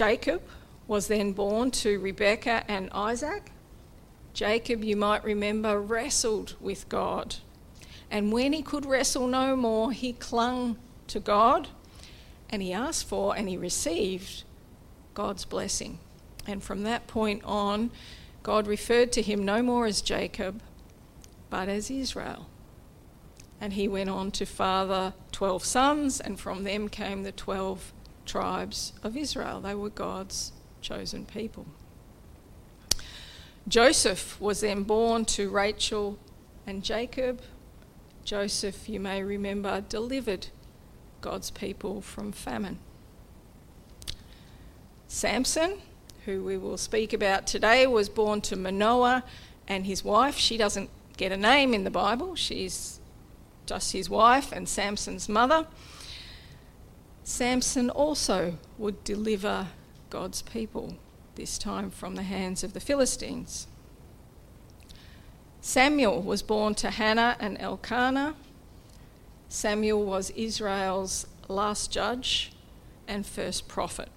Jacob 0.00 0.40
was 0.88 1.08
then 1.08 1.32
born 1.32 1.70
to 1.70 1.98
Rebekah 1.98 2.64
and 2.66 2.88
Isaac. 2.90 3.52
Jacob, 4.32 4.82
you 4.82 4.96
might 4.96 5.22
remember, 5.22 5.78
wrestled 5.78 6.56
with 6.58 6.88
God. 6.88 7.36
And 8.10 8.32
when 8.32 8.54
he 8.54 8.62
could 8.62 8.86
wrestle 8.86 9.26
no 9.26 9.54
more, 9.56 9.92
he 9.92 10.14
clung 10.14 10.78
to 11.08 11.20
God 11.20 11.68
and 12.48 12.62
he 12.62 12.72
asked 12.72 13.08
for 13.08 13.36
and 13.36 13.46
he 13.46 13.58
received 13.58 14.44
God's 15.12 15.44
blessing. 15.44 15.98
And 16.46 16.62
from 16.62 16.82
that 16.84 17.06
point 17.06 17.44
on, 17.44 17.90
God 18.42 18.66
referred 18.66 19.12
to 19.12 19.20
him 19.20 19.44
no 19.44 19.60
more 19.60 19.84
as 19.84 20.00
Jacob, 20.00 20.62
but 21.50 21.68
as 21.68 21.90
Israel. 21.90 22.48
And 23.60 23.74
he 23.74 23.86
went 23.86 24.08
on 24.08 24.30
to 24.30 24.46
father 24.46 25.12
12 25.32 25.62
sons, 25.62 26.20
and 26.20 26.40
from 26.40 26.64
them 26.64 26.88
came 26.88 27.22
the 27.22 27.32
12 27.32 27.92
tribes 28.30 28.92
of 29.02 29.16
Israel. 29.16 29.60
They 29.60 29.74
were 29.74 29.90
God's 29.90 30.52
chosen 30.80 31.26
people. 31.26 31.66
Joseph 33.66 34.40
was 34.40 34.60
then 34.60 34.84
born 34.84 35.24
to 35.24 35.50
Rachel 35.50 36.16
and 36.66 36.84
Jacob. 36.84 37.42
Joseph, 38.24 38.88
you 38.88 39.00
may 39.00 39.22
remember, 39.22 39.80
delivered 39.80 40.46
God's 41.20 41.50
people 41.50 42.00
from 42.00 42.30
famine. 42.30 42.78
Samson, 45.08 45.78
who 46.24 46.44
we 46.44 46.56
will 46.56 46.76
speak 46.76 47.12
about 47.12 47.48
today, 47.48 47.84
was 47.86 48.08
born 48.08 48.40
to 48.42 48.56
Manoah 48.56 49.24
and 49.66 49.86
his 49.86 50.04
wife. 50.04 50.36
She 50.36 50.56
doesn't 50.56 50.88
get 51.16 51.32
a 51.32 51.36
name 51.36 51.74
in 51.74 51.82
the 51.82 51.90
Bible, 51.90 52.36
she's 52.36 53.00
just 53.66 53.92
his 53.92 54.08
wife 54.08 54.52
and 54.52 54.68
Samson's 54.68 55.28
mother. 55.28 55.66
Samson 57.22 57.90
also 57.90 58.58
would 58.78 59.04
deliver 59.04 59.68
God's 60.10 60.42
people, 60.42 60.96
this 61.36 61.58
time 61.58 61.90
from 61.90 62.16
the 62.16 62.22
hands 62.22 62.64
of 62.64 62.72
the 62.72 62.80
Philistines. 62.80 63.66
Samuel 65.60 66.22
was 66.22 66.42
born 66.42 66.74
to 66.76 66.90
Hannah 66.90 67.36
and 67.38 67.60
Elkanah. 67.60 68.34
Samuel 69.48 70.04
was 70.04 70.30
Israel's 70.30 71.26
last 71.48 71.92
judge 71.92 72.52
and 73.06 73.26
first 73.26 73.68
prophet. 73.68 74.08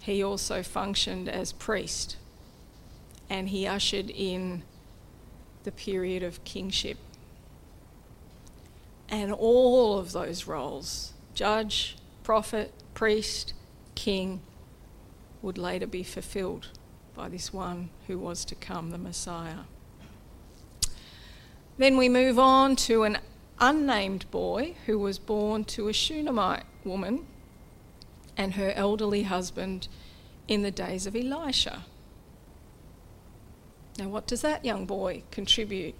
He 0.00 0.22
also 0.22 0.62
functioned 0.62 1.28
as 1.28 1.52
priest 1.52 2.16
and 3.28 3.48
he 3.48 3.66
ushered 3.66 4.10
in 4.10 4.62
the 5.64 5.72
period 5.72 6.22
of 6.22 6.44
kingship. 6.44 6.98
And 9.08 9.32
all 9.32 9.98
of 9.98 10.12
those 10.12 10.46
roles 10.46 11.11
judge, 11.34 11.96
prophet, 12.22 12.72
priest, 12.94 13.54
king 13.94 14.40
would 15.40 15.58
later 15.58 15.86
be 15.86 16.02
fulfilled 16.02 16.68
by 17.14 17.28
this 17.28 17.52
one 17.52 17.90
who 18.06 18.18
was 18.18 18.44
to 18.44 18.54
come, 18.54 18.90
the 18.90 18.98
Messiah. 18.98 19.64
Then 21.78 21.96
we 21.96 22.08
move 22.08 22.38
on 22.38 22.76
to 22.76 23.02
an 23.02 23.18
unnamed 23.58 24.30
boy 24.30 24.74
who 24.86 24.98
was 24.98 25.18
born 25.18 25.64
to 25.64 25.88
a 25.88 25.92
Shunammite 25.92 26.64
woman 26.84 27.26
and 28.36 28.54
her 28.54 28.72
elderly 28.72 29.24
husband 29.24 29.88
in 30.48 30.62
the 30.62 30.70
days 30.70 31.06
of 31.06 31.14
Elisha. 31.14 31.84
Now, 33.98 34.08
what 34.08 34.26
does 34.26 34.42
that 34.42 34.64
young 34.64 34.86
boy 34.86 35.22
contribute 35.30 35.94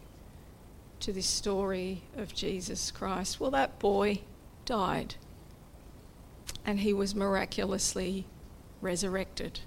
to 1.00 1.12
this 1.12 1.26
story 1.26 2.02
of 2.16 2.34
Jesus 2.34 2.90
Christ? 2.90 3.38
Well, 3.38 3.50
that 3.50 3.78
boy 3.78 4.20
died 4.64 5.16
and 6.64 6.81
he 6.81 6.92
was 6.92 7.14
miraculously 7.14 8.26
resurrected. 8.81 9.61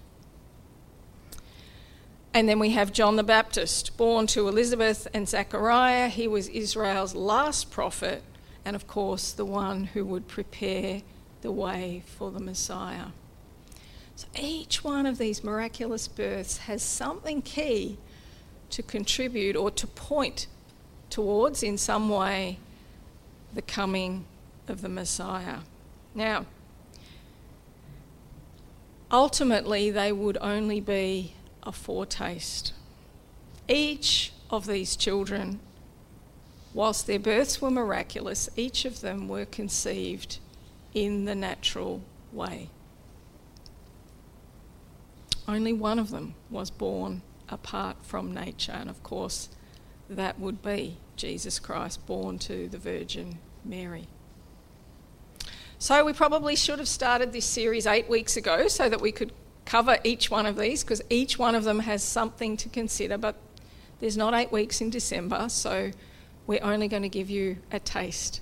And 2.34 2.50
then 2.50 2.60
we 2.60 2.72
have 2.72 2.92
John 2.92 3.16
the 3.16 3.24
Baptist, 3.24 3.96
born 3.96 4.28
to 4.28 4.48
Elizabeth 4.48 5.08
and 5.14 5.28
Zechariah. 5.28 6.10
He 6.10 6.28
was 6.28 6.50
Israel's 6.50 7.16
last 7.16 7.72
prophet, 7.72 8.24
and 8.66 8.76
of 8.76 8.88
course, 8.88 9.32
the 9.32 9.46
one 9.46 9.86
who 9.86 10.04
would 10.06 10.28
prepare 10.28 11.02
the 11.42 11.52
way 11.52 12.04
for 12.06 12.32
the 12.32 12.42
Messiah. 12.42 13.08
So 14.18 14.28
each 14.38 14.84
one 14.84 15.06
of 15.06 15.18
these 15.18 15.44
miraculous 15.44 16.08
births 16.08 16.60
has 16.60 16.82
something 16.82 17.42
key 17.42 17.98
to 18.70 18.84
contribute 18.84 19.56
or 19.56 19.72
to 19.72 19.88
point 19.88 20.48
towards, 21.10 21.64
in 21.64 21.78
some 21.78 22.10
way, 22.10 22.60
the 23.54 23.62
coming 23.62 24.26
of 24.70 24.82
the 24.82 24.90
Messiah. 24.90 25.60
Now, 26.14 26.46
ultimately, 29.12 29.92
they 29.92 30.12
would 30.12 30.38
only 30.42 30.80
be 30.80 31.34
a 31.64 31.72
foretaste. 31.72 32.74
Each 33.68 34.32
of 34.50 34.68
these 34.68 34.96
children, 34.96 35.60
whilst 36.74 37.08
their 37.08 37.20
births 37.20 37.62
were 37.62 37.72
miraculous, 37.72 38.50
each 38.56 38.86
of 38.86 39.02
them 39.02 39.28
were 39.28 39.46
conceived 39.46 40.40
in 40.94 41.26
the 41.26 41.36
natural 41.36 42.02
way. 42.32 42.70
Only 45.48 45.74
one 45.74 46.00
of 46.00 46.10
them 46.10 46.36
was 46.50 46.72
born 46.72 47.22
apart 47.50 47.98
from 48.02 48.34
nature, 48.34 48.72
and 48.72 48.90
of 48.90 49.04
course, 49.04 49.50
that 50.10 50.40
would 50.40 50.62
be 50.62 50.98
Jesus 51.16 51.60
Christ, 51.60 52.06
born 52.06 52.40
to 52.40 52.68
the 52.68 52.78
Virgin 52.78 53.40
Mary. 53.64 54.08
So, 55.78 56.06
we 56.06 56.14
probably 56.14 56.56
should 56.56 56.80
have 56.80 56.88
started 56.88 57.34
this 57.34 57.46
series 57.46 57.86
eight 57.86 58.10
weeks 58.10 58.38
ago 58.38 58.70
so 58.70 58.88
that 58.88 59.02
we 59.02 59.12
could 59.12 59.34
cover 59.66 59.98
each 60.04 60.32
one 60.32 60.46
of 60.46 60.58
these 60.58 60.84
because 60.84 61.02
each 61.10 61.38
one 61.38 61.54
of 61.54 61.64
them 61.64 61.80
has 61.80 62.02
something 62.02 62.56
to 62.58 62.70
consider. 62.70 63.18
But 63.18 63.36
there's 64.00 64.16
not 64.16 64.34
eight 64.34 64.52
weeks 64.52 64.80
in 64.80 64.90
December, 64.90 65.50
so 65.50 65.92
we're 66.48 66.64
only 66.64 66.88
going 66.88 67.04
to 67.04 67.10
give 67.10 67.30
you 67.30 67.58
a 67.72 67.80
taste. 67.80 68.42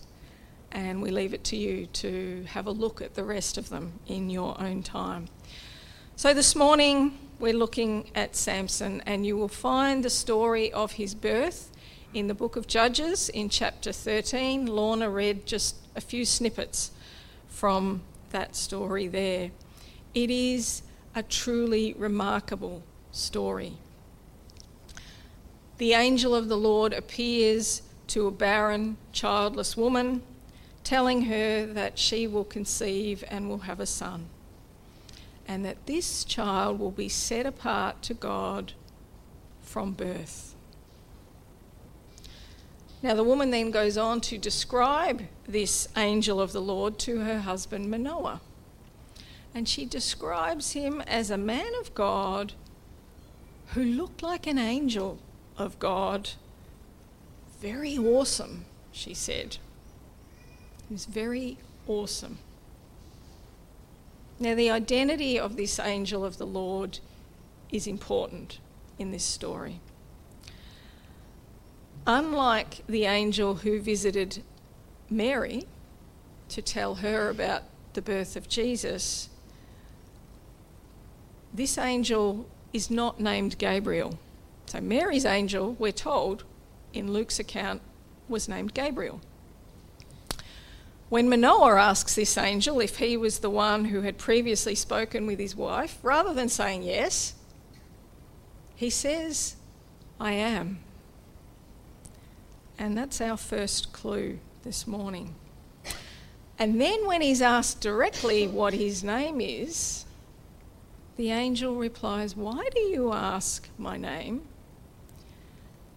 And 0.71 1.01
we 1.01 1.09
leave 1.09 1.33
it 1.33 1.43
to 1.45 1.55
you 1.55 1.87
to 1.87 2.45
have 2.49 2.67
a 2.67 2.71
look 2.71 3.01
at 3.01 3.15
the 3.15 3.23
rest 3.23 3.57
of 3.57 3.69
them 3.69 3.99
in 4.05 4.29
your 4.29 4.59
own 4.61 4.83
time. 4.83 5.27
So 6.15 6.33
this 6.33 6.55
morning 6.55 7.17
we're 7.39 7.53
looking 7.53 8.11
at 8.13 8.35
Samson, 8.35 9.01
and 9.05 9.25
you 9.25 9.37
will 9.37 9.47
find 9.47 10.03
the 10.03 10.09
story 10.09 10.71
of 10.71 10.93
his 10.93 11.15
birth 11.15 11.71
in 12.13 12.27
the 12.27 12.35
book 12.35 12.55
of 12.55 12.67
Judges 12.67 13.29
in 13.29 13.49
chapter 13.49 13.91
13. 13.91 14.67
Lorna 14.67 15.09
read 15.09 15.45
just 15.47 15.77
a 15.95 16.01
few 16.01 16.25
snippets 16.25 16.91
from 17.53 18.01
that 18.31 18.55
story 18.55 19.07
there. 19.07 19.51
It 20.13 20.29
is 20.29 20.81
a 21.15 21.23
truly 21.23 21.93
remarkable 21.93 22.83
story. 23.11 23.73
The 25.77 25.93
angel 25.93 26.33
of 26.33 26.49
the 26.49 26.57
Lord 26.57 26.93
appears 26.93 27.83
to 28.07 28.27
a 28.27 28.31
barren, 28.31 28.97
childless 29.11 29.77
woman, 29.77 30.23
telling 30.83 31.23
her 31.23 31.65
that 31.67 31.97
she 31.97 32.27
will 32.27 32.43
conceive 32.43 33.23
and 33.29 33.47
will 33.47 33.59
have 33.59 33.79
a 33.79 33.85
son, 33.85 34.25
and 35.47 35.63
that 35.63 35.85
this 35.85 36.23
child 36.23 36.79
will 36.79 36.91
be 36.91 37.09
set 37.09 37.45
apart 37.45 38.01
to 38.03 38.13
God 38.13 38.73
from 39.61 39.93
birth. 39.93 40.52
Now, 43.03 43.13
the 43.15 43.23
woman 43.23 43.51
then 43.51 43.69
goes 43.69 43.97
on 43.97 44.21
to 44.21 44.37
describe 44.37 45.23
this 45.45 45.89
angel 45.97 46.39
of 46.39 46.53
the 46.53 46.61
Lord 46.61 46.97
to 46.99 47.19
her 47.19 47.39
husband 47.39 47.91
Manoah. 47.91 48.39
And 49.53 49.67
she 49.67 49.85
describes 49.85 50.71
him 50.71 51.01
as 51.01 51.29
a 51.29 51.37
man 51.37 51.73
of 51.81 51.93
God 51.93 52.53
who 53.73 53.83
looked 53.83 54.23
like 54.23 54.47
an 54.47 54.57
angel 54.57 55.19
of 55.57 55.77
God. 55.79 56.29
Very 57.59 57.97
awesome, 57.97 58.63
she 58.93 59.13
said. 59.13 59.57
He 60.87 60.93
was 60.93 61.05
very 61.05 61.57
awesome. 61.87 62.37
Now, 64.39 64.55
the 64.55 64.69
identity 64.69 65.37
of 65.37 65.57
this 65.57 65.77
angel 65.77 66.23
of 66.23 66.37
the 66.37 66.47
Lord 66.47 66.99
is 67.69 67.85
important 67.85 68.59
in 68.97 69.11
this 69.11 69.25
story. 69.25 69.81
Unlike 72.05 72.83
the 72.87 73.05
angel 73.05 73.55
who 73.55 73.79
visited 73.79 74.43
Mary 75.09 75.63
to 76.49 76.61
tell 76.61 76.95
her 76.95 77.29
about 77.29 77.63
the 77.93 78.01
birth 78.01 78.35
of 78.35 78.49
Jesus, 78.49 79.29
this 81.53 81.77
angel 81.77 82.49
is 82.73 82.89
not 82.89 83.19
named 83.19 83.57
Gabriel. 83.57 84.19
So, 84.65 84.81
Mary's 84.81 85.25
angel, 85.25 85.75
we're 85.79 85.91
told 85.91 86.43
in 86.93 87.13
Luke's 87.13 87.39
account, 87.39 87.81
was 88.27 88.49
named 88.49 88.73
Gabriel. 88.73 89.21
When 91.09 91.29
Manoah 91.29 91.79
asks 91.79 92.15
this 92.15 92.37
angel 92.37 92.79
if 92.79 92.97
he 92.97 93.15
was 93.15 93.39
the 93.39 93.49
one 93.49 93.85
who 93.85 94.01
had 94.01 94.17
previously 94.17 94.73
spoken 94.73 95.27
with 95.27 95.37
his 95.37 95.55
wife, 95.55 95.99
rather 96.01 96.33
than 96.33 96.49
saying 96.49 96.83
yes, 96.83 97.35
he 98.75 98.89
says, 98.89 99.55
I 100.19 100.33
am. 100.33 100.82
And 102.77 102.97
that's 102.97 103.21
our 103.21 103.37
first 103.37 103.93
clue 103.93 104.39
this 104.63 104.87
morning. 104.87 105.35
And 106.59 106.79
then, 106.79 107.05
when 107.07 107.21
he's 107.21 107.41
asked 107.41 107.81
directly 107.81 108.47
what 108.47 108.73
his 108.73 109.03
name 109.03 109.41
is, 109.41 110.05
the 111.15 111.31
angel 111.31 111.75
replies, 111.75 112.35
Why 112.35 112.67
do 112.73 112.79
you 112.79 113.11
ask 113.11 113.67
my 113.77 113.97
name? 113.97 114.43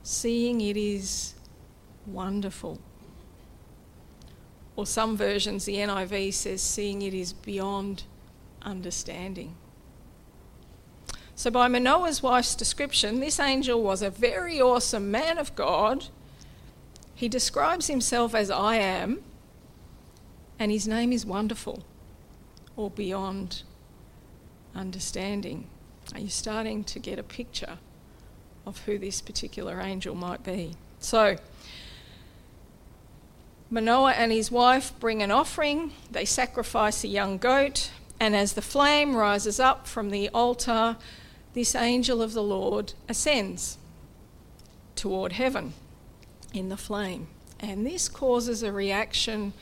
Seeing 0.03 0.61
it 0.61 0.77
is 0.77 1.35
wonderful. 2.07 2.79
Or 4.77 4.87
some 4.87 5.17
versions, 5.17 5.65
the 5.65 5.77
NIV 5.77 6.33
says, 6.35 6.63
Seeing 6.63 7.03
it 7.03 7.15
is 7.15 7.33
beyond 7.33 8.05
understanding. 8.63 9.57
So, 11.35 11.51
by 11.51 11.69
Manoah's 11.69 12.23
wife's 12.23 12.55
description, 12.55 13.21
this 13.21 13.39
angel 13.39 13.83
was 13.83 14.01
a 14.01 14.11
very 14.11 14.61
awesome 14.61 15.11
man 15.11 15.39
of 15.39 15.55
God. 15.55 16.07
He 17.17 17.31
describes 17.31 17.87
himself 17.87 18.35
as 18.35 18.51
I 18.51 18.77
am, 18.77 19.23
and 20.59 20.71
his 20.71 20.87
name 20.87 21.13
is 21.13 21.25
wonderful 21.25 21.83
or 22.77 22.91
beyond 22.91 23.63
understanding. 24.75 25.67
Are 26.13 26.21
you 26.21 26.29
starting 26.29 26.85
to 26.85 26.99
get 26.99 27.19
a 27.19 27.23
picture 27.23 27.79
of 28.67 28.81
who 28.81 28.99
this 28.99 29.23
particular 29.23 29.81
angel 29.81 30.15
might 30.15 30.45
be? 30.45 30.75
So, 31.01 31.37
Manoah 33.71 34.13
and 34.13 34.31
his 34.31 34.51
wife 34.51 34.93
bring 35.01 35.23
an 35.23 35.31
offering, 35.31 35.93
they 36.11 36.27
sacrifice 36.27 37.03
a 37.03 37.09
young 37.09 37.39
goat, 37.39 37.93
and 38.21 38.37
as 38.37 38.53
the 38.53 38.63
flame 38.63 39.17
rises 39.17 39.59
up 39.59 39.87
from 39.87 40.11
the 40.11 40.29
altar, 40.35 40.99
this 41.55 41.75
angel 41.75 42.21
of 42.21 42.35
the 42.35 42.43
Lord 42.43 42.93
ascends 43.09 43.79
toward 44.95 45.33
heaven 45.33 45.73
in 46.57 46.69
the 46.69 46.77
flame. 46.77 47.29
And 47.61 47.87
this 47.87 48.09
causes 48.09 48.63
a 48.63 48.73
reaction 48.73 49.53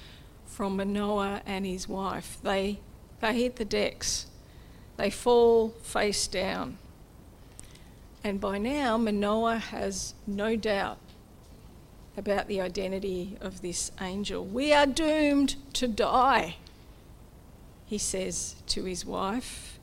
from 0.46 0.76
Manoah 0.76 1.42
and 1.44 1.66
his 1.66 1.88
wife. 1.88 2.38
They, 2.42 2.80
they 3.20 3.40
hit 3.40 3.56
the 3.56 3.64
decks, 3.64 4.26
they 4.96 5.10
fall 5.10 5.70
face 5.82 6.26
down. 6.26 6.78
And 8.22 8.40
by 8.40 8.58
now, 8.58 8.96
Manoah 8.96 9.58
has 9.58 10.14
no 10.26 10.56
doubt 10.56 10.98
about 12.16 12.48
the 12.48 12.60
identity 12.60 13.36
of 13.40 13.60
this 13.60 13.90
angel. 14.00 14.44
We 14.44 14.72
are 14.72 14.86
doomed 14.86 15.56
to 15.74 15.88
die, 15.88 16.56
he 17.86 17.98
says 17.98 18.56
to 18.68 18.84
his 18.84 19.04
wife. 19.04 19.78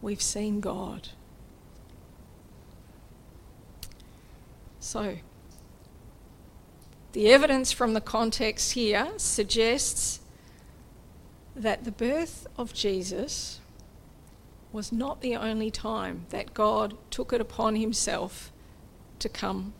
We've 0.00 0.22
seen 0.22 0.60
God. 0.60 1.08
So, 4.80 5.16
the 7.14 7.30
evidence 7.30 7.70
from 7.70 7.94
the 7.94 8.00
context 8.00 8.72
here 8.72 9.08
suggests 9.16 10.18
that 11.54 11.84
the 11.84 11.92
birth 11.92 12.48
of 12.58 12.74
Jesus 12.74 13.60
was 14.72 14.90
not 14.90 15.20
the 15.20 15.36
only 15.36 15.70
time 15.70 16.26
that 16.30 16.52
God 16.52 16.96
took 17.12 17.32
it 17.32 17.40
upon 17.40 17.76
himself 17.76 18.52
to 19.20 19.28
come 19.28 19.74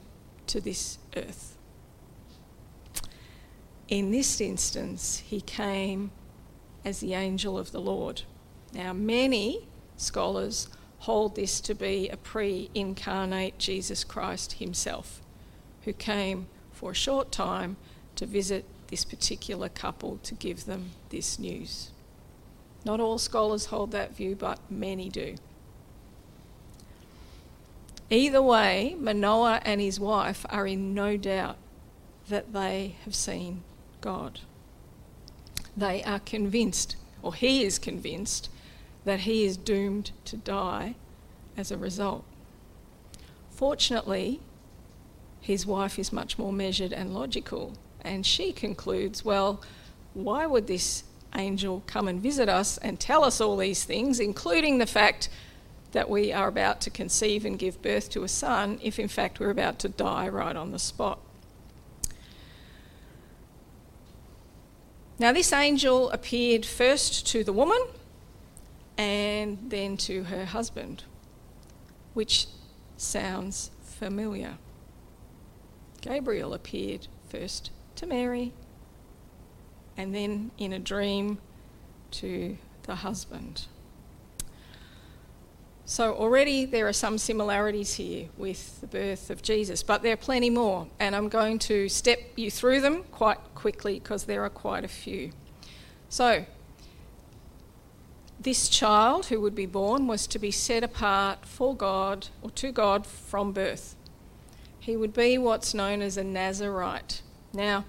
to 0.47 0.61
this 0.61 0.99
earth. 1.17 1.59
In 3.89 4.13
this 4.13 4.41
instance, 4.41 5.19
he 5.27 5.41
came 5.41 6.13
as 6.85 7.01
the 7.01 7.15
angel 7.15 7.59
of 7.59 7.73
the 7.73 7.81
Lord. 7.81 8.23
Now, 8.73 8.93
many 8.93 9.67
scholars 9.97 10.69
hold 10.99 11.35
this 11.35 11.61
to 11.63 11.75
be 11.75 12.09
a 12.09 12.17
pre 12.17 12.71
incarnate 12.77 13.59
Jesus 13.59 14.05
Christ 14.05 14.55
himself, 14.55 15.21
who 15.83 15.93
came 15.93 16.47
for 16.75 16.91
a 16.91 16.95
short 16.95 17.33
time 17.33 17.77
to 18.17 18.27
visit 18.27 18.65
this 18.89 19.05
particular 19.05 19.69
couple 19.69 20.19
to 20.23 20.35
give 20.35 20.67
them 20.67 20.91
this 21.09 21.39
news. 21.39 21.91
Not 22.85 23.01
all 23.01 23.19
scholars 23.19 23.67
hold 23.67 23.93
that 23.93 24.15
view, 24.15 24.37
but 24.37 24.59
many 24.71 25.09
do. 25.09 25.37
Either 28.11 28.43
way, 28.43 28.95
Manoah 28.99 29.61
and 29.65 29.81
his 29.81 29.99
wife 29.99 30.45
are 30.51 30.67
in 30.67 30.95
no 30.95 31.17
doubt 31.17 31.57
that 32.29 32.53
they 32.53 32.97
have 33.05 33.15
seen 33.15 33.63
God. 34.01 34.41
They 35.77 36.03
are 36.05 36.21
convinced, 36.21 36.97
or 37.23 37.35
he 37.35 37.65
is 37.65 37.79
convinced, 37.79 38.51
that 39.05 39.21
he 39.21 39.45
is 39.45 39.57
doomed 39.57 40.13
to 40.27 40.37
die 40.37 40.95
as 41.57 41.71
a 41.71 41.79
result. 41.79 42.25
Fortunately, 43.51 44.41
his 45.45 45.67
wife 45.67 45.99
is 45.99 46.11
much 46.11 46.39
more 46.39 46.55
measured 46.55 46.91
and 46.91 47.13
logical, 47.13 47.75
and 48.01 48.25
she 48.25 48.51
concludes, 48.51 49.27
well, 49.27 49.63
why 50.15 50.47
would 50.47 50.67
this 50.67 51.05
angel 51.37 51.83
come 51.87 52.09
and 52.09 52.19
visit 52.19 52.49
us 52.49 52.79
and 52.79 52.99
tell 52.99 53.23
us 53.23 53.43
all 53.43 53.59
these 53.59 53.85
things, 53.85 54.21
including 54.21 54.79
the 54.79 54.87
fact 54.87 55.29
that 55.93 56.09
we 56.09 56.33
are 56.33 56.49
about 56.49 56.81
to 56.81 56.89
conceive 56.89 57.45
and 57.45 57.59
give 57.59 57.83
birth 57.83 58.09
to 58.09 58.25
a 58.25 58.29
son, 58.29 58.79
if 58.83 58.99
in 58.99 59.07
fact 59.07 59.39
we're 59.39 59.51
about 59.51 59.79
to 59.81 59.89
die 59.91 60.27
right 60.27 60.57
on 60.57 60.73
the 60.73 60.79
spot? 60.79 61.19
Now, 65.19 65.31
this 65.31 65.53
angel 65.53 66.11
appeared 66.11 66.65
first 66.65 67.27
to 67.29 67.45
the 67.45 67.53
woman 67.53 67.81
and 68.97 69.59
then 69.69 69.99
to 69.99 70.25
her 70.25 70.47
husband, 70.47 71.05
which 72.15 72.47
sounds 72.97 73.71
familiar. 73.83 74.55
Gabriel 76.05 76.53
appeared 76.53 77.09
first 77.31 77.71
to 77.97 78.07
Mary 78.07 78.53
and 79.97 80.15
then 80.15 80.51
in 80.59 80.71
a 80.71 80.79
dream 80.79 81.39
to 82.11 82.59
the 82.83 82.97
husband. 82.97 83.67
So, 85.87 86.13
already 86.13 86.67
there 86.67 86.87
are 86.87 86.93
some 86.93 87.17
similarities 87.17 87.95
here 87.95 88.29
with 88.37 88.83
the 88.83 88.87
birth 88.87 89.31
of 89.31 89.41
Jesus, 89.41 89.83
but 89.83 90.03
there 90.03 90.13
are 90.13 90.19
plenty 90.19 90.51
more, 90.51 90.89
and 91.01 91.17
I'm 91.17 91.31
going 91.31 91.59
to 91.61 91.89
step 91.89 92.19
you 92.37 92.51
through 92.51 92.83
them 92.83 93.05
quite 93.05 93.39
quickly 93.55 93.99
because 93.99 94.25
there 94.25 94.45
are 94.45 94.51
quite 94.51 94.85
a 94.85 94.89
few. 94.89 95.33
So, 96.11 96.45
this 98.39 98.69
child 98.69 99.27
who 99.27 99.41
would 99.41 99.55
be 99.55 99.67
born 99.67 100.07
was 100.07 100.27
to 100.27 100.39
be 100.39 100.51
set 100.51 100.85
apart 100.85 101.47
for 101.47 101.75
God 101.75 102.29
or 102.43 102.51
to 102.51 102.73
God 102.73 103.07
from 103.07 103.53
birth. 103.53 103.97
He 104.85 104.99
would 104.99 105.15
be 105.15 105.39
what's 105.39 105.73
known 105.73 106.03
as 106.03 106.19
a 106.19 106.23
Nazarite. 106.25 107.23
Now, 107.55 107.87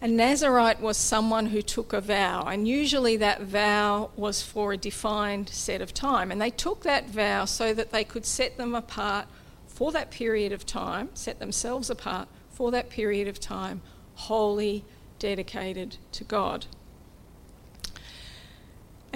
a 0.00 0.08
Nazarite 0.08 0.80
was 0.80 0.96
someone 0.96 1.46
who 1.46 1.60
took 1.60 1.92
a 1.92 2.00
vow, 2.00 2.44
and 2.44 2.66
usually 2.66 3.18
that 3.18 3.42
vow 3.42 4.08
was 4.16 4.40
for 4.40 4.72
a 4.72 4.78
defined 4.78 5.50
set 5.50 5.82
of 5.82 5.92
time. 5.92 6.32
And 6.32 6.40
they 6.40 6.48
took 6.48 6.84
that 6.84 7.10
vow 7.10 7.44
so 7.44 7.74
that 7.74 7.90
they 7.90 8.02
could 8.02 8.24
set 8.24 8.56
them 8.56 8.74
apart 8.74 9.26
for 9.66 9.92
that 9.92 10.10
period 10.10 10.52
of 10.52 10.64
time, 10.64 11.10
set 11.12 11.38
themselves 11.38 11.90
apart 11.90 12.28
for 12.48 12.70
that 12.70 12.88
period 12.88 13.28
of 13.28 13.38
time, 13.38 13.82
wholly 14.14 14.86
dedicated 15.18 15.98
to 16.12 16.24
God. 16.24 16.64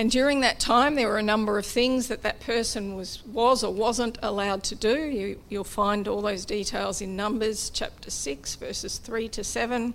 And 0.01 0.11
during 0.11 0.41
that 0.41 0.59
time, 0.59 0.95
there 0.95 1.09
were 1.09 1.19
a 1.19 1.23
number 1.23 1.59
of 1.59 1.67
things 1.67 2.09
that 2.09 2.23
that 2.23 2.41
person 2.41 2.95
was, 2.95 3.23
was 3.27 3.63
or 3.63 3.71
wasn't 3.71 4.17
allowed 4.23 4.63
to 4.63 4.75
do. 4.75 4.99
You, 4.99 5.39
you'll 5.51 5.63
find 5.63 6.09
all 6.09 6.23
those 6.23 6.47
details 6.47 7.03
in 7.03 7.17
Numbers 7.17 7.69
chapter 7.69 8.11
6, 8.11 8.55
verses 8.55 8.97
3 8.97 9.29
to 9.29 9.45
7. 9.45 9.93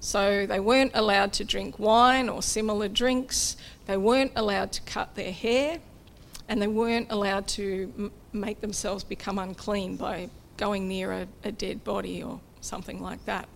So 0.00 0.44
they 0.44 0.58
weren't 0.58 0.90
allowed 0.94 1.32
to 1.34 1.44
drink 1.44 1.78
wine 1.78 2.28
or 2.28 2.42
similar 2.42 2.88
drinks, 2.88 3.56
they 3.86 3.96
weren't 3.96 4.32
allowed 4.34 4.72
to 4.72 4.82
cut 4.82 5.14
their 5.14 5.30
hair, 5.30 5.78
and 6.48 6.60
they 6.60 6.66
weren't 6.66 7.06
allowed 7.08 7.46
to 7.46 7.92
m- 7.96 8.12
make 8.32 8.60
themselves 8.60 9.04
become 9.04 9.38
unclean 9.38 9.94
by 9.94 10.30
going 10.56 10.88
near 10.88 11.12
a, 11.12 11.28
a 11.44 11.52
dead 11.52 11.84
body 11.84 12.24
or 12.24 12.40
something 12.60 13.00
like 13.00 13.24
that. 13.26 13.48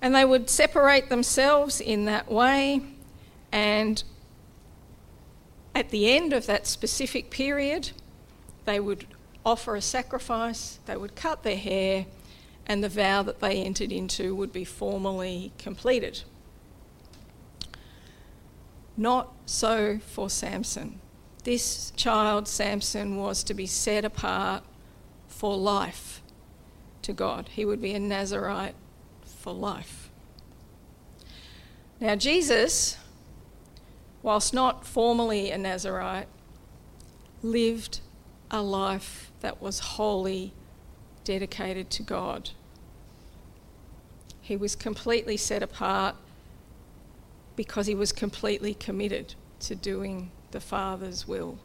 And 0.00 0.14
they 0.14 0.24
would 0.24 0.48
separate 0.48 1.10
themselves 1.10 1.78
in 1.78 2.06
that 2.06 2.32
way, 2.32 2.80
and 3.52 4.02
at 5.80 5.88
the 5.88 6.14
end 6.14 6.34
of 6.34 6.44
that 6.44 6.66
specific 6.66 7.30
period, 7.30 7.92
they 8.66 8.78
would 8.78 9.06
offer 9.46 9.74
a 9.74 9.80
sacrifice, 9.80 10.78
they 10.84 10.94
would 10.94 11.16
cut 11.16 11.42
their 11.42 11.56
hair, 11.56 12.04
and 12.66 12.84
the 12.84 12.88
vow 12.90 13.22
that 13.22 13.40
they 13.40 13.62
entered 13.62 13.90
into 13.90 14.34
would 14.34 14.52
be 14.52 14.62
formally 14.62 15.52
completed. 15.56 16.22
Not 18.94 19.32
so 19.46 19.98
for 20.06 20.28
Samson. 20.28 21.00
This 21.44 21.92
child, 21.96 22.46
Samson, 22.46 23.16
was 23.16 23.42
to 23.44 23.54
be 23.54 23.66
set 23.66 24.04
apart 24.04 24.62
for 25.28 25.56
life 25.56 26.20
to 27.00 27.14
God. 27.14 27.48
He 27.54 27.64
would 27.64 27.80
be 27.80 27.94
a 27.94 27.98
Nazarite 27.98 28.74
for 29.24 29.54
life. 29.54 30.10
Now, 31.98 32.16
Jesus 32.16 32.98
whilst 34.22 34.52
not 34.52 34.86
formally 34.86 35.50
a 35.50 35.58
Nazarite, 35.58 36.28
lived 37.42 38.00
a 38.50 38.62
life 38.62 39.30
that 39.40 39.62
was 39.62 39.78
wholly 39.80 40.52
dedicated 41.24 41.90
to 41.90 42.02
God. 42.02 42.50
He 44.40 44.56
was 44.56 44.74
completely 44.74 45.36
set 45.36 45.62
apart 45.62 46.16
because 47.56 47.86
he 47.86 47.94
was 47.94 48.12
completely 48.12 48.74
committed 48.74 49.34
to 49.60 49.74
doing 49.74 50.30
the 50.50 50.60
Father's 50.60 51.28
will. 51.28 51.58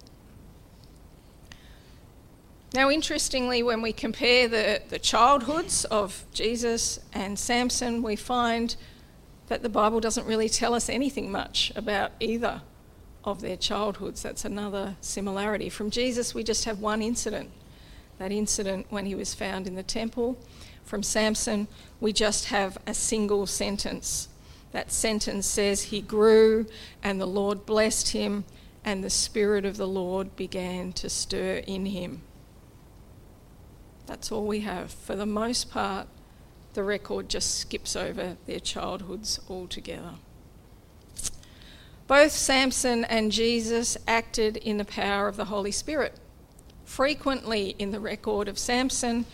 Now, 2.73 2.89
interestingly, 2.89 3.63
when 3.63 3.81
we 3.81 3.93
compare 3.93 4.47
the, 4.47 4.81
the 4.89 4.99
childhoods 4.99 5.85
of 5.85 6.25
Jesus 6.33 6.99
and 7.13 7.39
Samson, 7.39 8.03
we 8.03 8.17
find 8.17 8.75
that 9.47 9.61
the 9.61 9.69
Bible 9.69 9.99
doesn't 9.99 10.25
really 10.25 10.49
tell 10.49 10.73
us 10.73 10.89
anything 10.89 11.31
much 11.31 11.71
about 11.75 12.11
either 12.19 12.61
of 13.23 13.41
their 13.41 13.57
childhoods. 13.57 14.21
That's 14.21 14.45
another 14.45 14.95
similarity. 15.01 15.69
From 15.69 15.89
Jesus, 15.89 16.33
we 16.33 16.43
just 16.43 16.65
have 16.65 16.79
one 16.79 17.01
incident 17.01 17.51
that 18.17 18.31
incident 18.31 18.87
when 18.89 19.05
he 19.05 19.15
was 19.15 19.33
found 19.33 19.67
in 19.67 19.75
the 19.75 19.83
temple. 19.83 20.37
From 20.83 21.03
Samson, 21.03 21.67
we 21.99 22.13
just 22.13 22.45
have 22.45 22.77
a 22.87 22.93
single 22.93 23.45
sentence. 23.45 24.29
That 24.71 24.91
sentence 24.91 25.45
says, 25.45 25.83
He 25.83 26.01
grew, 26.01 26.65
and 27.03 27.19
the 27.19 27.25
Lord 27.25 27.65
blessed 27.65 28.09
him, 28.09 28.45
and 28.83 29.03
the 29.03 29.09
Spirit 29.09 29.65
of 29.65 29.77
the 29.77 29.87
Lord 29.87 30.35
began 30.35 30.93
to 30.93 31.09
stir 31.09 31.63
in 31.67 31.87
him. 31.87 32.21
That's 34.05 34.31
all 34.31 34.45
we 34.45 34.59
have. 34.61 34.91
For 34.91 35.15
the 35.15 35.25
most 35.25 35.71
part, 35.71 36.07
the 36.75 36.83
record 36.83 37.27
just 37.29 37.59
skips 37.59 37.95
over 37.95 38.37
their 38.45 38.59
childhoods 38.59 39.39
altogether. 39.49 40.15
Both 42.07 42.33
Samson 42.33 43.03
and 43.05 43.31
Jesus 43.31 43.97
acted 44.07 44.57
in 44.57 44.77
the 44.77 44.85
power 44.85 45.27
of 45.27 45.37
the 45.37 45.45
Holy 45.45 45.71
Spirit. 45.71 46.13
Frequently 46.83 47.75
in 47.79 47.89
the 47.91 47.99
record 47.99 48.47
of 48.47 48.59
Samson, 48.59 49.25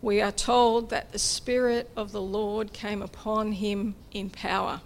we 0.00 0.22
are 0.22 0.32
told 0.32 0.88
that 0.88 1.12
the 1.12 1.18
Spirit 1.18 1.90
of 1.94 2.12
the 2.12 2.22
Lord 2.22 2.72
came 2.72 3.02
upon 3.02 3.52
him 3.52 3.94
in 4.12 4.30
power. 4.30 4.80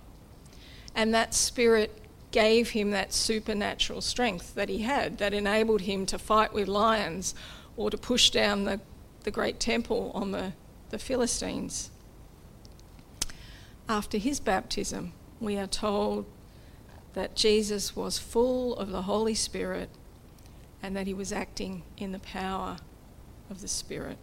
And 0.95 1.15
that 1.15 1.35
Spirit 1.35 1.97
gave 2.33 2.71
him 2.71 2.91
that 2.91 3.13
supernatural 3.13 4.01
strength 4.01 4.55
that 4.55 4.69
he 4.69 4.79
had 4.79 5.19
that 5.19 5.33
enabled 5.33 5.83
him 5.83 6.07
to 6.07 6.19
fight 6.19 6.53
with 6.53 6.67
lions 6.67 7.35
or 7.77 7.91
to 7.91 7.97
push 7.97 8.31
down 8.31 8.65
the 8.65 8.81
the 9.25 9.31
great 9.31 9.61
temple 9.61 10.11
on 10.15 10.31
the, 10.31 10.53
the 10.91 10.99
Philistines. 10.99 11.91
After 13.89 14.19
his 14.19 14.39
baptism, 14.39 15.13
we 15.41 15.57
are 15.57 15.67
told 15.67 16.27
that 17.15 17.35
Jesus 17.35 17.97
was 17.97 18.19
full 18.19 18.77
of 18.77 18.91
the 18.91 19.03
Holy 19.03 19.35
Spirit 19.35 19.91
and 20.83 20.95
that 20.97 21.07
he 21.07 21.15
was 21.15 21.33
acting 21.33 21.83
in 21.97 22.13
the 22.13 22.19
power 22.19 22.77
of 23.49 23.61
the 23.61 23.69
Spirit. 23.69 24.19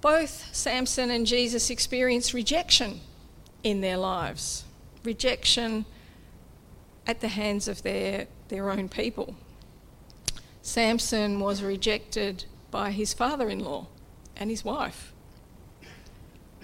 Both 0.00 0.54
Samson 0.54 1.10
and 1.10 1.26
Jesus 1.26 1.70
experienced 1.70 2.32
rejection 2.32 3.00
in 3.62 3.80
their 3.80 3.96
lives, 3.96 4.64
rejection 5.04 5.84
at 7.06 7.20
the 7.20 7.28
hands 7.28 7.66
of 7.68 7.82
their, 7.82 8.28
their 8.48 8.70
own 8.70 8.88
people. 8.88 9.34
Samson 10.62 11.40
was 11.40 11.62
rejected 11.62 12.44
by 12.70 12.90
his 12.90 13.14
father 13.14 13.48
in 13.48 13.60
law 13.60 13.86
and 14.36 14.50
his 14.50 14.64
wife. 14.64 15.12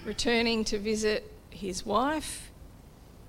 Returning 0.03 0.63
to 0.65 0.77
visit 0.77 1.31
his 1.49 1.85
wife, 1.85 2.51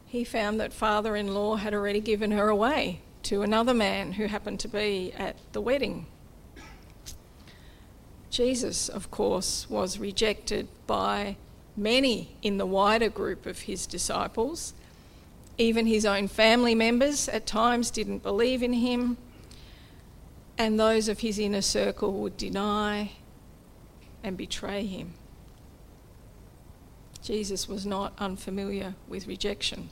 he 0.06 0.24
found 0.24 0.60
that 0.60 0.72
father 0.72 1.16
in 1.16 1.34
law 1.34 1.56
had 1.56 1.74
already 1.74 2.00
given 2.00 2.30
her 2.32 2.48
away 2.48 3.00
to 3.24 3.42
another 3.42 3.74
man 3.74 4.12
who 4.12 4.26
happened 4.26 4.60
to 4.60 4.68
be 4.68 5.12
at 5.16 5.36
the 5.52 5.60
wedding. 5.60 6.06
Jesus, 8.30 8.88
of 8.88 9.10
course, 9.10 9.68
was 9.70 9.98
rejected 9.98 10.68
by 10.86 11.36
many 11.76 12.36
in 12.42 12.58
the 12.58 12.66
wider 12.66 13.08
group 13.08 13.46
of 13.46 13.60
his 13.60 13.86
disciples. 13.86 14.74
Even 15.58 15.86
his 15.86 16.04
own 16.04 16.28
family 16.28 16.74
members 16.74 17.28
at 17.28 17.46
times 17.46 17.90
didn't 17.90 18.22
believe 18.22 18.62
in 18.62 18.74
him 18.74 19.16
and 20.58 20.78
those 20.80 21.08
of 21.08 21.20
his 21.20 21.38
inner 21.38 21.62
circle 21.62 22.12
would 22.12 22.36
deny 22.36 23.12
and 24.22 24.36
betray 24.36 24.84
him. 24.86 25.14
Jesus 27.22 27.68
was 27.68 27.84
not 27.84 28.12
unfamiliar 28.18 28.94
with 29.08 29.26
rejection. 29.26 29.90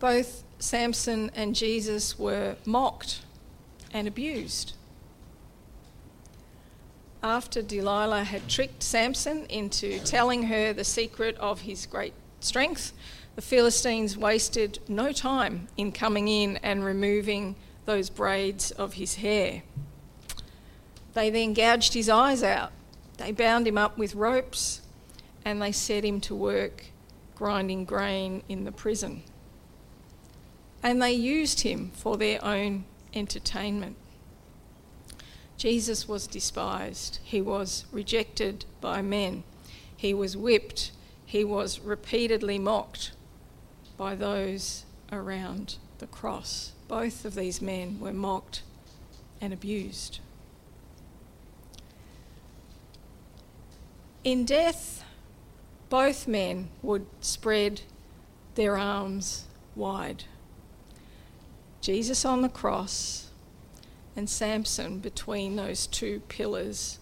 Both 0.00 0.44
Samson 0.58 1.30
and 1.34 1.54
Jesus 1.54 2.18
were 2.18 2.56
mocked 2.64 3.20
and 3.92 4.08
abused. 4.08 4.74
After 7.22 7.62
Delilah 7.62 8.24
had 8.24 8.48
tricked 8.48 8.82
Samson 8.82 9.44
into 9.46 9.98
telling 10.00 10.44
her 10.44 10.72
the 10.72 10.84
secret 10.84 11.36
of 11.38 11.62
his 11.62 11.84
great 11.84 12.14
strength, 12.40 12.92
the 13.34 13.42
Philistines 13.42 14.16
wasted 14.16 14.78
no 14.88 15.12
time 15.12 15.68
in 15.76 15.92
coming 15.92 16.28
in 16.28 16.56
and 16.58 16.84
removing 16.84 17.56
those 17.88 18.10
braids 18.10 18.70
of 18.72 18.92
his 18.92 19.14
hair. 19.14 19.62
They 21.14 21.30
then 21.30 21.54
gouged 21.54 21.94
his 21.94 22.10
eyes 22.10 22.42
out. 22.42 22.70
They 23.16 23.32
bound 23.32 23.66
him 23.66 23.78
up 23.78 23.96
with 23.96 24.14
ropes 24.14 24.82
and 25.42 25.62
they 25.62 25.72
set 25.72 26.04
him 26.04 26.20
to 26.20 26.34
work 26.34 26.84
grinding 27.34 27.86
grain 27.86 28.42
in 28.46 28.64
the 28.64 28.72
prison. 28.72 29.22
And 30.82 31.00
they 31.00 31.12
used 31.12 31.62
him 31.62 31.90
for 31.94 32.18
their 32.18 32.44
own 32.44 32.84
entertainment. 33.14 33.96
Jesus 35.56 36.06
was 36.06 36.26
despised. 36.26 37.20
He 37.24 37.40
was 37.40 37.86
rejected 37.90 38.66
by 38.82 39.00
men. 39.00 39.44
He 39.96 40.12
was 40.12 40.36
whipped. 40.36 40.90
He 41.24 41.42
was 41.42 41.80
repeatedly 41.80 42.58
mocked 42.58 43.12
by 43.96 44.14
those 44.14 44.84
around 45.10 45.76
the 46.00 46.06
cross. 46.06 46.72
Both 46.88 47.24
of 47.24 47.34
these 47.34 47.60
men 47.60 48.00
were 48.00 48.12
mocked 48.12 48.62
and 49.40 49.52
abused. 49.52 50.20
In 54.24 54.44
death, 54.44 55.04
both 55.90 56.26
men 56.26 56.70
would 56.82 57.06
spread 57.20 57.82
their 58.54 58.76
arms 58.76 59.44
wide. 59.76 60.24
Jesus 61.80 62.24
on 62.24 62.42
the 62.42 62.48
cross 62.48 63.30
and 64.16 64.28
Samson 64.28 64.98
between 64.98 65.56
those 65.56 65.86
two 65.86 66.20
pillars 66.28 66.98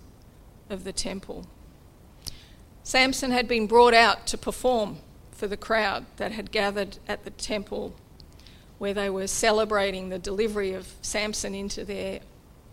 of 0.68 0.84
the 0.84 0.92
temple. 0.92 1.46
Samson 2.82 3.30
had 3.30 3.48
been 3.48 3.66
brought 3.66 3.94
out 3.94 4.26
to 4.28 4.38
perform 4.38 4.98
for 5.32 5.46
the 5.46 5.56
crowd 5.56 6.06
that 6.16 6.32
had 6.32 6.52
gathered 6.52 6.98
at 7.08 7.24
the 7.24 7.30
temple 7.30 7.94
where 8.78 8.94
they 8.94 9.10
were 9.10 9.26
celebrating 9.26 10.08
the 10.08 10.18
delivery 10.18 10.72
of 10.72 10.88
Samson 11.02 11.54
into 11.54 11.84
their, 11.84 12.20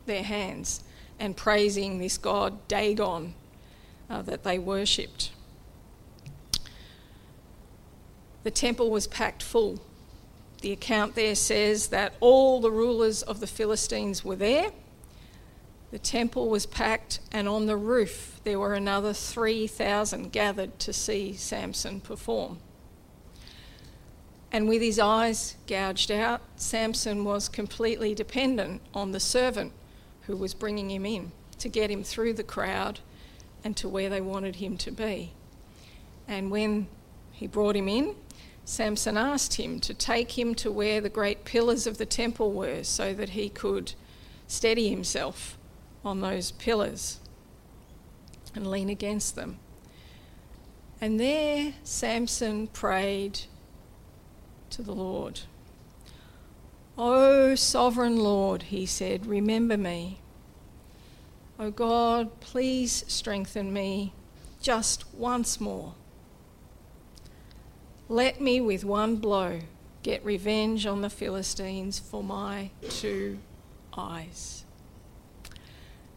their 0.05 0.23
hands 0.23 0.83
and 1.19 1.37
praising 1.37 1.99
this 1.99 2.17
god 2.17 2.67
Dagon 2.67 3.33
uh, 4.09 4.21
that 4.23 4.43
they 4.43 4.59
worshipped. 4.59 5.31
The 8.43 8.51
temple 8.51 8.91
was 8.91 9.07
packed 9.07 9.41
full. 9.41 9.79
The 10.61 10.71
account 10.71 11.15
there 11.15 11.35
says 11.35 11.87
that 11.87 12.13
all 12.19 12.59
the 12.59 12.71
rulers 12.71 13.21
of 13.21 13.39
the 13.39 13.47
Philistines 13.47 14.23
were 14.23 14.35
there. 14.35 14.71
The 15.91 15.99
temple 15.99 16.49
was 16.49 16.65
packed, 16.65 17.19
and 17.31 17.47
on 17.47 17.67
the 17.67 17.77
roof 17.77 18.41
there 18.43 18.59
were 18.59 18.73
another 18.73 19.13
3,000 19.13 20.31
gathered 20.31 20.79
to 20.79 20.91
see 20.91 21.33
Samson 21.33 22.01
perform. 22.01 22.59
And 24.53 24.69
with 24.69 24.83
his 24.83 24.99
eyes 24.99 25.55
gouged 25.65 26.11
out, 26.11 26.41
Samson 26.55 27.25
was 27.25 27.49
completely 27.49 28.13
dependent 28.13 28.81
on 28.93 29.11
the 29.11 29.19
servant 29.19 29.73
who 30.27 30.37
was 30.37 30.53
bringing 30.53 30.91
him 30.91 31.07
in 31.07 31.31
to 31.57 31.67
get 31.67 31.89
him 31.89 32.03
through 32.03 32.33
the 32.33 32.43
crowd 32.43 32.99
and 33.63 33.75
to 33.77 33.89
where 33.89 34.09
they 34.09 34.21
wanted 34.21 34.57
him 34.57 34.77
to 34.77 34.91
be. 34.91 35.31
And 36.27 36.51
when 36.51 36.87
he 37.31 37.47
brought 37.47 37.75
him 37.75 37.89
in, 37.89 38.15
Samson 38.63 39.17
asked 39.17 39.55
him 39.55 39.79
to 39.81 39.93
take 39.93 40.37
him 40.37 40.53
to 40.55 40.71
where 40.71 41.01
the 41.01 41.09
great 41.09 41.45
pillars 41.45 41.87
of 41.87 41.97
the 41.97 42.05
temple 42.05 42.53
were 42.53 42.83
so 42.83 43.11
that 43.13 43.29
he 43.29 43.49
could 43.49 43.93
steady 44.47 44.89
himself 44.89 45.57
on 46.05 46.21
those 46.21 46.51
pillars 46.51 47.19
and 48.53 48.69
lean 48.69 48.89
against 48.89 49.35
them. 49.35 49.57
And 51.01 51.19
there 51.19 51.73
Samson 51.83 52.67
prayed 52.67 53.41
to 54.73 54.81
the 54.81 54.93
Lord. 54.93 55.41
O 56.97 57.55
sovereign 57.55 58.17
Lord, 58.17 58.63
he 58.63 58.85
said, 58.85 59.25
remember 59.25 59.77
me. 59.77 60.19
O 61.59 61.71
God, 61.71 62.39
please 62.39 63.05
strengthen 63.07 63.71
me 63.71 64.13
just 64.61 65.05
once 65.13 65.61
more. 65.61 65.93
Let 68.09 68.41
me 68.41 68.59
with 68.61 68.83
one 68.83 69.17
blow 69.17 69.59
get 70.01 70.25
revenge 70.25 70.85
on 70.85 71.01
the 71.01 71.09
Philistines 71.09 71.99
for 71.99 72.23
my 72.23 72.71
two 72.89 73.39
eyes. 73.95 74.65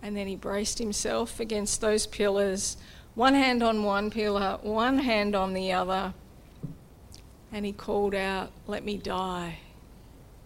And 0.02 0.16
then 0.16 0.26
he 0.26 0.36
braced 0.36 0.78
himself 0.78 1.40
against 1.40 1.80
those 1.80 2.06
pillars 2.06 2.76
one 3.14 3.34
hand 3.34 3.62
on 3.62 3.82
one 3.82 4.10
pillar, 4.10 4.58
one 4.62 4.98
hand 4.98 5.34
on 5.34 5.54
the 5.54 5.72
other, 5.72 6.12
and 7.52 7.64
he 7.64 7.72
called 7.72 8.14
out, 8.14 8.50
Let 8.66 8.84
me 8.84 8.96
die 8.96 9.58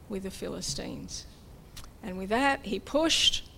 with 0.08 0.22
the 0.24 0.30
Philistines. 0.30 1.26
And 2.02 2.16
with 2.16 2.30
that, 2.30 2.64
he 2.64 2.78
pushed, 2.78 3.48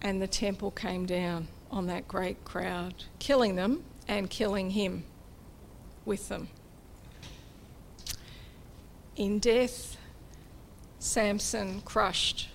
and 0.00 0.20
the 0.20 0.26
temple 0.26 0.70
came 0.70 1.06
down 1.06 1.48
on 1.70 1.86
that 1.86 2.08
great 2.08 2.44
crowd, 2.44 3.04
killing 3.18 3.56
them 3.56 3.84
and 4.08 4.28
killing 4.28 4.70
him 4.70 5.04
with 6.04 6.28
them. 6.28 6.48
In 9.16 9.38
death, 9.38 9.96
Samson 10.98 11.82
crushed 11.82 12.48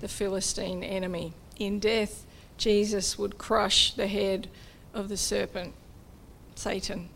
the 0.00 0.08
Philistine 0.08 0.82
enemy. 0.82 1.32
In 1.58 1.78
death, 1.78 2.24
Jesus 2.56 3.18
would 3.18 3.38
crush 3.38 3.94
the 3.94 4.06
head 4.06 4.48
of 4.94 5.08
the 5.08 5.16
serpent, 5.16 5.74
Satan, 6.54 7.08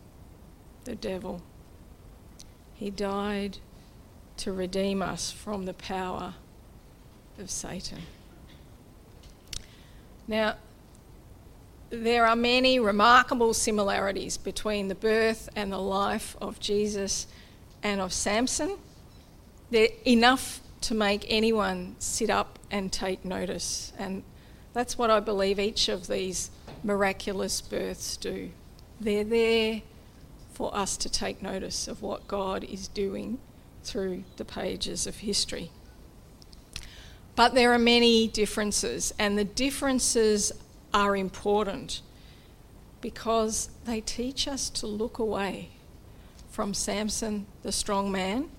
the 0.87 0.95
devil. 0.95 1.41
He 2.73 2.89
died 2.89 3.59
to 4.37 4.53
redeem 4.53 5.01
us 5.01 5.31
from 5.31 5.65
the 5.65 5.73
power 5.73 6.33
of 7.37 7.51
Satan. 7.51 7.99
Now, 10.27 10.55
there 11.89 12.25
are 12.25 12.35
many 12.35 12.79
remarkable 12.79 13.53
similarities 13.53 14.37
between 14.37 14.87
the 14.87 14.95
birth 14.95 15.49
and 15.55 15.71
the 15.71 15.77
life 15.77 16.37
of 16.41 16.59
Jesus 16.59 17.27
and 17.83 17.99
of 17.99 18.13
Samson. 18.13 18.77
They're 19.69 19.89
enough 20.05 20.61
to 20.81 20.93
make 20.93 21.25
anyone 21.27 21.95
sit 21.99 22.29
up 22.29 22.59
and 22.71 22.91
take 22.91 23.25
notice. 23.25 23.91
And 23.97 24.23
that's 24.73 24.97
what 24.97 25.09
I 25.09 25.19
believe 25.19 25.59
each 25.59 25.89
of 25.89 26.07
these 26.07 26.49
miraculous 26.81 27.59
births 27.59 28.15
do. 28.15 28.51
They're 29.01 29.23
there 29.25 29.81
for 30.57 30.75
us 30.75 30.97
to 30.97 31.07
take 31.07 31.43
notice 31.43 31.87
of 31.87 32.01
what 32.01 32.27
God 32.27 32.63
is 32.63 32.87
doing 32.87 33.37
through 33.83 34.23
the 34.37 34.43
pages 34.43 35.05
of 35.05 35.17
history. 35.17 35.69
But 37.35 37.53
there 37.53 37.71
are 37.73 37.77
many 37.77 38.27
differences, 38.27 39.13
and 39.19 39.37
the 39.37 39.43
differences 39.43 40.51
are 40.95 41.15
important 41.15 42.01
because 43.01 43.69
they 43.85 44.01
teach 44.01 44.47
us 44.47 44.71
to 44.71 44.87
look 44.87 45.19
away 45.19 45.69
from 46.49 46.73
Samson, 46.73 47.45
the 47.61 47.71
strong 47.71 48.11
man, 48.11 48.49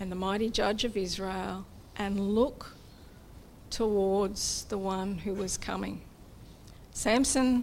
and 0.00 0.10
the 0.10 0.16
mighty 0.16 0.50
judge 0.50 0.82
of 0.82 0.96
Israel, 0.96 1.64
and 1.94 2.34
look 2.34 2.74
towards 3.70 4.64
the 4.64 4.78
one 4.78 5.18
who 5.18 5.32
was 5.32 5.56
coming. 5.56 6.00
Samson 6.90 7.62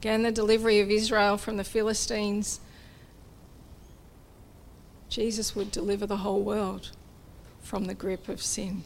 began 0.00 0.22
the 0.22 0.32
delivery 0.32 0.80
of 0.80 0.90
Israel 0.90 1.36
from 1.36 1.58
the 1.58 1.64
Philistines. 1.64 2.58
Jesus 5.10 5.54
would 5.54 5.70
deliver 5.70 6.06
the 6.06 6.16
whole 6.16 6.40
world 6.40 6.92
from 7.60 7.84
the 7.84 7.92
grip 7.92 8.26
of 8.26 8.40
sin. 8.40 8.82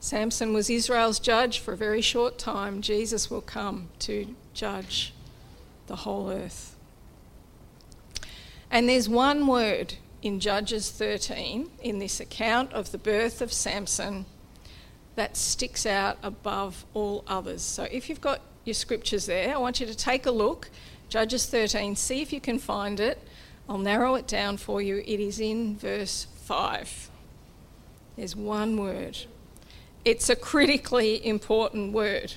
Samson 0.00 0.52
was 0.52 0.68
Israel's 0.68 1.20
judge 1.20 1.60
for 1.60 1.74
a 1.74 1.76
very 1.76 2.00
short 2.00 2.38
time. 2.38 2.80
Jesus 2.82 3.30
will 3.30 3.40
come 3.40 3.88
to 4.00 4.34
judge 4.52 5.14
the 5.86 5.94
whole 5.94 6.28
earth. 6.28 6.74
And 8.68 8.88
there's 8.88 9.08
one 9.08 9.46
word 9.46 9.94
in 10.22 10.40
Judges 10.40 10.90
13 10.90 11.70
in 11.84 12.00
this 12.00 12.18
account 12.18 12.72
of 12.72 12.90
the 12.90 12.98
birth 12.98 13.40
of 13.40 13.52
Samson 13.52 14.26
that 15.14 15.36
sticks 15.36 15.86
out 15.86 16.18
above 16.20 16.84
all 16.94 17.22
others. 17.28 17.62
So 17.62 17.84
if 17.84 18.08
you've 18.08 18.20
got 18.20 18.40
your 18.66 18.74
scriptures 18.74 19.26
there, 19.26 19.54
I 19.54 19.58
want 19.58 19.80
you 19.80 19.86
to 19.86 19.96
take 19.96 20.26
a 20.26 20.30
look. 20.30 20.70
Judges 21.08 21.46
13, 21.46 21.96
see 21.96 22.20
if 22.20 22.32
you 22.32 22.40
can 22.40 22.58
find 22.58 23.00
it. 23.00 23.22
I'll 23.68 23.78
narrow 23.78 24.14
it 24.16 24.26
down 24.26 24.56
for 24.56 24.82
you. 24.82 25.02
It 25.06 25.20
is 25.20 25.40
in 25.40 25.76
verse 25.76 26.26
5. 26.44 27.10
There's 28.16 28.36
one 28.36 28.76
word 28.76 29.18
it's 30.06 30.30
a 30.30 30.36
critically 30.36 31.26
important 31.26 31.92
word. 31.92 32.34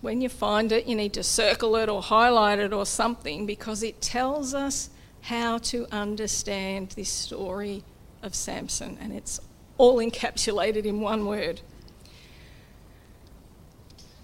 When 0.00 0.22
you 0.22 0.30
find 0.30 0.72
it, 0.72 0.86
you 0.86 0.96
need 0.96 1.12
to 1.12 1.22
circle 1.22 1.76
it 1.76 1.90
or 1.90 2.00
highlight 2.00 2.58
it 2.58 2.72
or 2.72 2.86
something 2.86 3.44
because 3.44 3.82
it 3.82 4.00
tells 4.00 4.54
us 4.54 4.88
how 5.20 5.58
to 5.58 5.86
understand 5.92 6.94
this 6.96 7.10
story 7.10 7.84
of 8.22 8.34
Samson, 8.34 8.96
and 8.98 9.12
it's 9.12 9.40
all 9.76 9.98
encapsulated 9.98 10.86
in 10.86 11.00
one 11.00 11.26
word. 11.26 11.60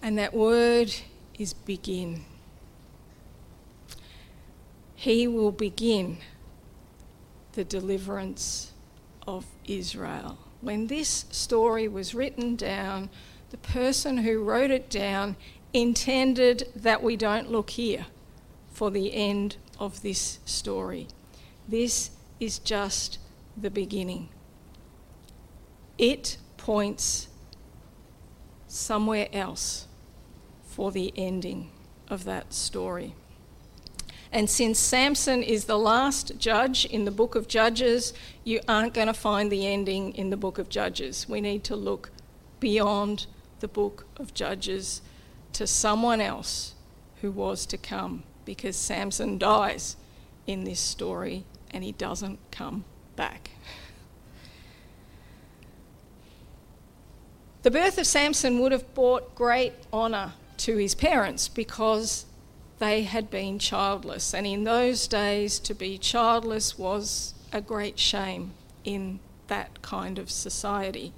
And 0.02 0.18
that 0.18 0.34
word 0.34 0.92
is 1.38 1.54
begin. 1.54 2.24
He 4.96 5.28
will 5.28 5.52
begin 5.52 6.18
the 7.52 7.62
deliverance 7.62 8.72
of 9.28 9.46
Israel. 9.64 10.38
When 10.60 10.88
this 10.88 11.26
story 11.30 11.86
was 11.86 12.14
written 12.14 12.56
down, 12.56 13.10
the 13.50 13.58
person 13.58 14.18
who 14.18 14.42
wrote 14.42 14.72
it 14.72 14.90
down 14.90 15.36
intended 15.72 16.68
that 16.74 17.02
we 17.02 17.16
don't 17.16 17.50
look 17.50 17.70
here 17.70 18.06
for 18.72 18.90
the 18.90 19.14
end 19.14 19.56
of 19.78 20.02
this 20.02 20.40
story. 20.44 21.06
This 21.68 22.10
is 22.40 22.58
just 22.58 23.18
the 23.56 23.70
beginning. 23.70 24.30
It 25.96 26.38
points 26.56 27.28
somewhere 28.66 29.28
else 29.32 29.86
for 30.72 30.90
the 30.90 31.12
ending 31.16 31.70
of 32.08 32.24
that 32.24 32.54
story. 32.54 33.14
And 34.32 34.48
since 34.48 34.78
Samson 34.78 35.42
is 35.42 35.66
the 35.66 35.78
last 35.78 36.38
judge 36.38 36.86
in 36.86 37.04
the 37.04 37.10
book 37.10 37.34
of 37.34 37.46
Judges, 37.46 38.14
you 38.42 38.60
aren't 38.66 38.94
going 38.94 39.08
to 39.08 39.14
find 39.14 39.52
the 39.52 39.66
ending 39.66 40.14
in 40.14 40.30
the 40.30 40.38
book 40.38 40.56
of 40.56 40.70
Judges. 40.70 41.28
We 41.28 41.42
need 41.42 41.62
to 41.64 41.76
look 41.76 42.10
beyond 42.58 43.26
the 43.60 43.68
book 43.68 44.06
of 44.16 44.32
Judges 44.32 45.02
to 45.52 45.66
someone 45.66 46.22
else 46.22 46.74
who 47.20 47.30
was 47.30 47.66
to 47.66 47.76
come 47.76 48.22
because 48.46 48.74
Samson 48.74 49.36
dies 49.36 49.96
in 50.46 50.64
this 50.64 50.80
story 50.80 51.44
and 51.70 51.84
he 51.84 51.92
doesn't 51.92 52.38
come 52.50 52.86
back. 53.14 53.50
The 57.62 57.70
birth 57.70 57.98
of 57.98 58.06
Samson 58.06 58.58
would 58.60 58.72
have 58.72 58.94
brought 58.94 59.34
great 59.34 59.74
honour 59.92 60.32
to 60.62 60.76
his 60.76 60.94
parents 60.94 61.48
because 61.48 62.26
they 62.78 63.02
had 63.02 63.30
been 63.30 63.58
childless. 63.58 64.32
And 64.32 64.46
in 64.46 64.64
those 64.64 65.08
days, 65.08 65.58
to 65.60 65.74
be 65.74 65.98
childless 65.98 66.78
was 66.78 67.34
a 67.52 67.60
great 67.60 67.98
shame 67.98 68.52
in 68.84 69.20
that 69.48 69.82
kind 69.82 70.18
of 70.18 70.30
society. 70.30 71.12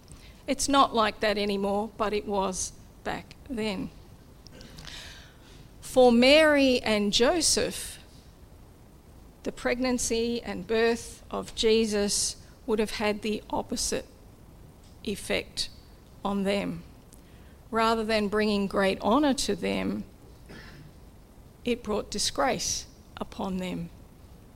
It's 0.47 0.69
not 0.69 0.95
like 0.95 1.21
that 1.21 1.39
anymore, 1.39 1.91
but 1.97 2.13
it 2.13 2.27
was 2.27 2.73
back 3.03 3.37
then. 3.49 3.91
For 5.81 6.11
Mary 6.11 6.81
and 6.83 7.13
Joseph, 7.13 7.99
the 9.43 9.53
pregnancy 9.53 10.43
and 10.43 10.67
birth 10.67 11.23
of 11.31 11.55
Jesus 11.55 12.37
would 12.67 12.79
have 12.79 12.93
had 12.93 13.23
the 13.23 13.43
opposite 13.51 14.07
effect 15.05 15.69
on 16.25 16.45
them. 16.45 16.83
Rather 17.75 18.05
than 18.05 18.29
bringing 18.29 18.69
great 18.69 19.01
honour 19.01 19.35
to 19.35 19.57
them, 19.57 20.05
it 21.65 21.83
brought 21.83 22.09
disgrace 22.09 22.87
upon 23.17 23.57
them 23.57 23.91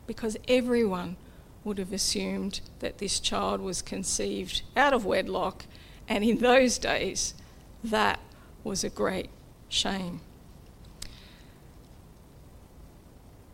because 0.06 0.36
everyone 0.46 1.16
would 1.64 1.78
have 1.78 1.92
assumed 1.92 2.60
that 2.78 2.98
this 2.98 3.18
child 3.18 3.60
was 3.60 3.82
conceived 3.82 4.62
out 4.76 4.92
of 4.92 5.04
wedlock, 5.04 5.64
and 6.08 6.22
in 6.22 6.38
those 6.38 6.78
days, 6.78 7.34
that 7.82 8.20
was 8.62 8.84
a 8.84 8.88
great 8.88 9.30
shame. 9.68 10.20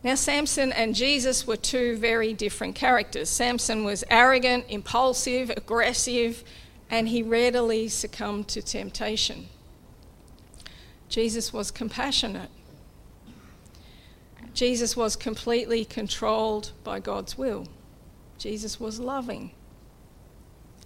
Now, 0.03 0.13
Samson 0.13 0.71
and 0.73 0.93
Jesus 0.93 1.47
were 1.47 1.57
two 1.57 1.97
very 1.97 2.35
different 2.35 2.75
characters. 2.75 3.29
Samson 3.29 3.83
was 3.83 4.03
arrogant, 4.11 4.65
impulsive, 4.69 5.49
aggressive, 5.49 6.43
and 6.87 7.09
he 7.09 7.23
readily 7.23 7.87
succumbed 7.87 8.47
to 8.49 8.61
temptation. 8.61 9.47
Jesus 11.15 11.53
was 11.53 11.71
compassionate 11.71 12.49
Jesus 14.55 14.95
was 14.95 15.15
completely 15.17 15.83
controlled 15.83 16.71
by 16.83 16.99
God's 16.99 17.37
will. 17.37 17.67
Jesus 18.37 18.79
was 18.79 18.99
loving. 18.99 19.51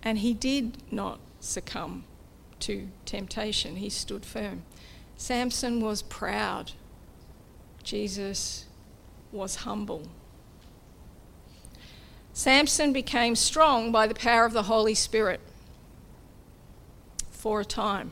And 0.02 0.18
he 0.18 0.34
did 0.34 0.92
not 0.92 1.20
succumb 1.40 2.04
to 2.62 2.90
temptation, 3.06 3.78
he 3.78 3.90
stood 3.90 4.26
firm. 4.26 4.64
Samson 5.16 5.82
was 5.82 6.02
proud. 6.02 6.74
Jesus 7.84 8.66
was 9.32 9.58
humble. 9.58 10.08
Samson 12.34 12.92
became 12.92 13.36
strong 13.36 13.92
by 13.92 14.08
the 14.08 14.16
power 14.16 14.46
of 14.46 14.54
the 14.54 14.64
Holy 14.64 14.96
Spirit. 14.96 15.42
for 17.32 17.62
a 17.62 17.66
time. 17.66 18.12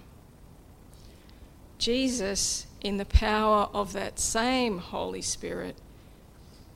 Jesus, 1.88 2.68
in 2.82 2.98
the 2.98 3.06
power 3.06 3.70
of 3.74 3.94
that 3.94 4.20
same 4.20 4.80
Holy 4.80 5.22
Spirit, 5.22 5.78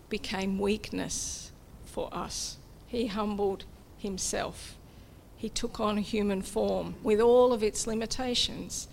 became 0.07 0.57
weakness 0.57 1.51
for 1.83 2.07
us. 2.13 2.55
He 2.87 3.07
humbled 3.07 3.65
himself. 3.97 4.77
He 5.35 5.49
took 5.49 5.81
on 5.81 5.97
human 5.97 6.41
form 6.41 6.95
with 7.03 7.19
all 7.19 7.51
of 7.51 7.61
its 7.61 7.85
limitations 7.85 8.87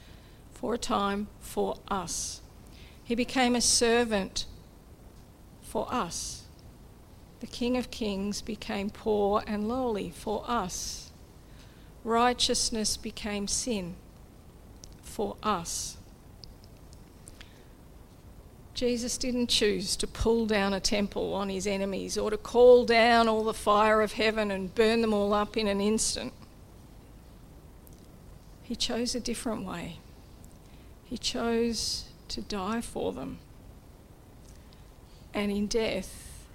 for 0.51 0.75
a 0.75 0.79
time 0.79 1.29
for 1.39 1.77
us. 1.87 2.41
He 3.05 3.15
became 3.15 3.55
a 3.55 3.61
servant 3.61 4.47
for 5.63 5.87
us. 5.89 6.47
The 7.39 7.47
King 7.47 7.77
of 7.77 7.93
Kings 7.93 8.43
became 8.43 8.91
poor 8.91 9.45
and 9.47 9.69
lowly 9.69 10.11
for 10.11 10.43
us. 10.49 11.13
Righteousness 12.03 12.97
became 12.97 13.47
sin 13.47 13.95
for 15.01 15.37
us. 15.45 15.98
Jesus 18.79 19.19
didn't 19.19 19.49
choose 19.49 19.97
to 19.97 20.07
pull 20.07 20.47
down 20.47 20.73
a 20.73 20.79
temple 20.79 21.35
on 21.35 21.49
his 21.49 21.67
enemies 21.67 22.17
or 22.17 22.31
to 22.31 22.37
call 22.37 22.85
down 22.85 23.27
all 23.27 23.43
the 23.43 23.53
fire 23.53 24.03
of 24.03 24.13
heaven 24.13 24.53
and 24.53 24.73
burn 24.73 25.01
them 25.01 25.13
all 25.13 25.35
up 25.35 25.57
in 25.57 25.67
an 25.67 25.81
instant. 25.81 26.33
He 28.63 28.77
chose 28.77 29.17
a 29.17 29.21
different 29.21 29.65
way. 29.65 29.97
He 31.03 31.19
chose 31.19 32.05
to 32.29 32.41
die 32.41 32.81
for 32.81 33.13
them. 33.13 33.39
And 35.35 35.51
in 35.51 35.67
death, 35.67 36.47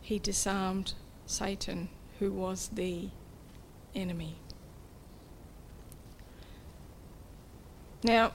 he 0.00 0.18
disarmed 0.18 0.94
Satan, 1.24 1.88
who 2.18 2.32
was 2.32 2.66
the 2.72 3.10
enemy. 3.94 4.34
Now, 8.02 8.32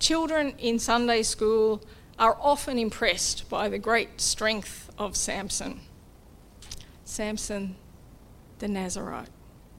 children 0.00 0.54
in 0.58 0.80
Sunday 0.80 1.22
school 1.22 1.80
are 2.18 2.36
often 2.40 2.78
impressed 2.78 3.48
by 3.48 3.68
the 3.68 3.78
great 3.78 4.20
strength 4.20 4.90
of 4.98 5.16
Samson. 5.16 5.80
Samson 7.04 7.76
the 8.58 8.68
Nazarite. 8.68 9.28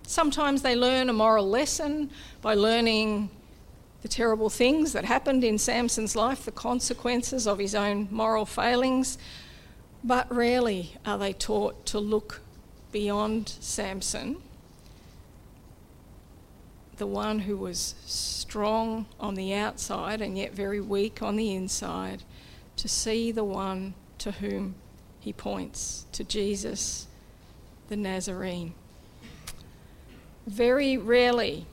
Sometimes 0.07 0.61
they 0.61 0.75
learn 0.75 1.09
a 1.09 1.13
moral 1.13 1.49
lesson 1.49 2.11
by 2.41 2.53
learning 2.53 3.29
the 4.01 4.07
terrible 4.07 4.49
things 4.49 4.93
that 4.93 5.05
happened 5.05 5.43
in 5.43 5.57
Samson's 5.57 6.15
life, 6.15 6.45
the 6.45 6.51
consequences 6.51 7.47
of 7.47 7.57
his 7.57 7.73
own 7.73 8.07
moral 8.11 8.45
failings, 8.45 9.17
but 10.03 10.31
rarely 10.31 10.93
are 11.05 11.17
they 11.17 11.33
taught 11.33 11.85
to 11.87 11.99
look 11.99 12.41
beyond 12.91 13.49
Samson, 13.59 14.37
the 16.97 17.07
one 17.07 17.39
who 17.39 17.57
was 17.57 17.95
strong 18.05 19.05
on 19.19 19.35
the 19.35 19.53
outside 19.53 20.21
and 20.21 20.37
yet 20.37 20.53
very 20.53 20.79
weak 20.79 21.21
on 21.21 21.35
the 21.35 21.53
inside, 21.53 22.23
to 22.77 22.87
see 22.87 23.31
the 23.31 23.43
one 23.43 23.93
to 24.17 24.31
whom 24.31 24.75
he 25.19 25.33
points, 25.33 26.05
to 26.11 26.23
Jesus 26.23 27.07
the 27.87 27.95
Nazarene. 27.95 28.73
Very 30.47 30.97
rarely 30.97 31.65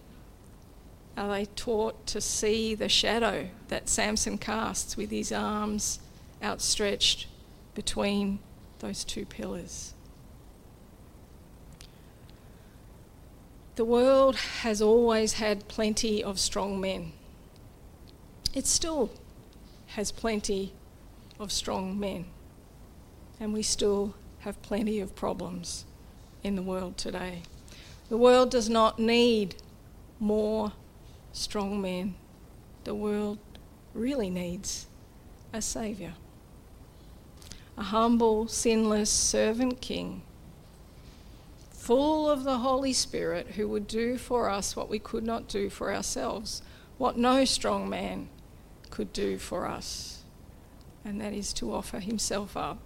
are 1.16 1.28
they 1.28 1.44
taught 1.44 2.06
to 2.06 2.20
see 2.20 2.74
the 2.74 2.88
shadow 2.88 3.48
that 3.68 3.88
Samson 3.88 4.38
casts 4.38 4.96
with 4.96 5.10
his 5.10 5.30
arms 5.30 6.00
outstretched 6.42 7.26
between 7.74 8.38
those 8.78 9.04
two 9.04 9.26
pillars. 9.26 9.94
The 13.74 13.84
world 13.86 14.36
has 14.36 14.82
always 14.82 15.34
had 15.34 15.66
plenty 15.66 16.22
of 16.22 16.38
strong 16.38 16.78
men. 16.78 17.12
It 18.52 18.66
still 18.66 19.10
has 19.88 20.12
plenty 20.12 20.74
of 21.40 21.50
strong 21.50 21.98
men. 21.98 22.26
And 23.40 23.54
we 23.54 23.62
still 23.62 24.14
have 24.40 24.60
plenty 24.60 25.00
of 25.00 25.14
problems 25.14 25.86
in 26.42 26.54
the 26.54 26.62
world 26.62 26.98
today. 26.98 27.42
The 28.10 28.18
world 28.18 28.50
does 28.50 28.68
not 28.68 28.98
need 28.98 29.54
more 30.20 30.72
strong 31.32 31.80
men. 31.80 32.14
The 32.84 32.94
world 32.94 33.38
really 33.94 34.28
needs 34.28 34.86
a 35.50 35.62
Saviour. 35.62 36.12
A 37.78 37.84
humble, 37.84 38.48
sinless 38.48 39.08
servant 39.08 39.80
king, 39.80 40.22
full 41.82 42.30
of 42.30 42.44
the 42.44 42.58
Holy 42.58 42.92
Spirit, 42.92 43.48
who 43.56 43.66
would 43.66 43.88
do 43.88 44.16
for 44.16 44.48
us 44.48 44.76
what 44.76 44.88
we 44.88 45.00
could 45.00 45.24
not 45.24 45.48
do 45.48 45.68
for 45.68 45.92
ourselves, 45.92 46.62
what 46.96 47.18
no 47.18 47.44
strong 47.44 47.88
man 47.88 48.28
could 48.90 49.12
do 49.12 49.36
for 49.36 49.66
us, 49.66 50.22
and 51.04 51.20
that 51.20 51.32
is 51.32 51.52
to 51.52 51.74
offer 51.74 51.98
himself 51.98 52.56
up 52.56 52.78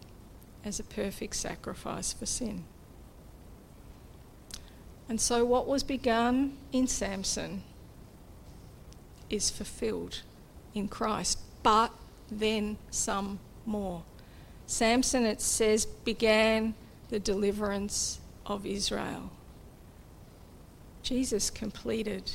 as 0.64 0.80
a 0.80 0.82
perfect 0.82 1.36
sacrifice 1.36 2.14
for 2.14 2.24
sin. 2.24 2.64
And 5.10 5.20
so, 5.20 5.44
what 5.44 5.68
was 5.68 5.82
begun 5.82 6.56
in 6.72 6.86
Samson 6.86 7.64
is 9.28 9.50
fulfilled 9.50 10.22
in 10.72 10.88
Christ, 10.88 11.38
but 11.62 11.92
then 12.30 12.78
some 12.90 13.40
more. 13.66 14.04
Samson, 14.66 15.26
it 15.26 15.42
says, 15.42 15.84
began 15.84 16.74
the 17.10 17.20
deliverance 17.20 18.20
of 18.46 18.64
Israel. 18.64 19.30
Jesus 21.02 21.50
completed 21.50 22.32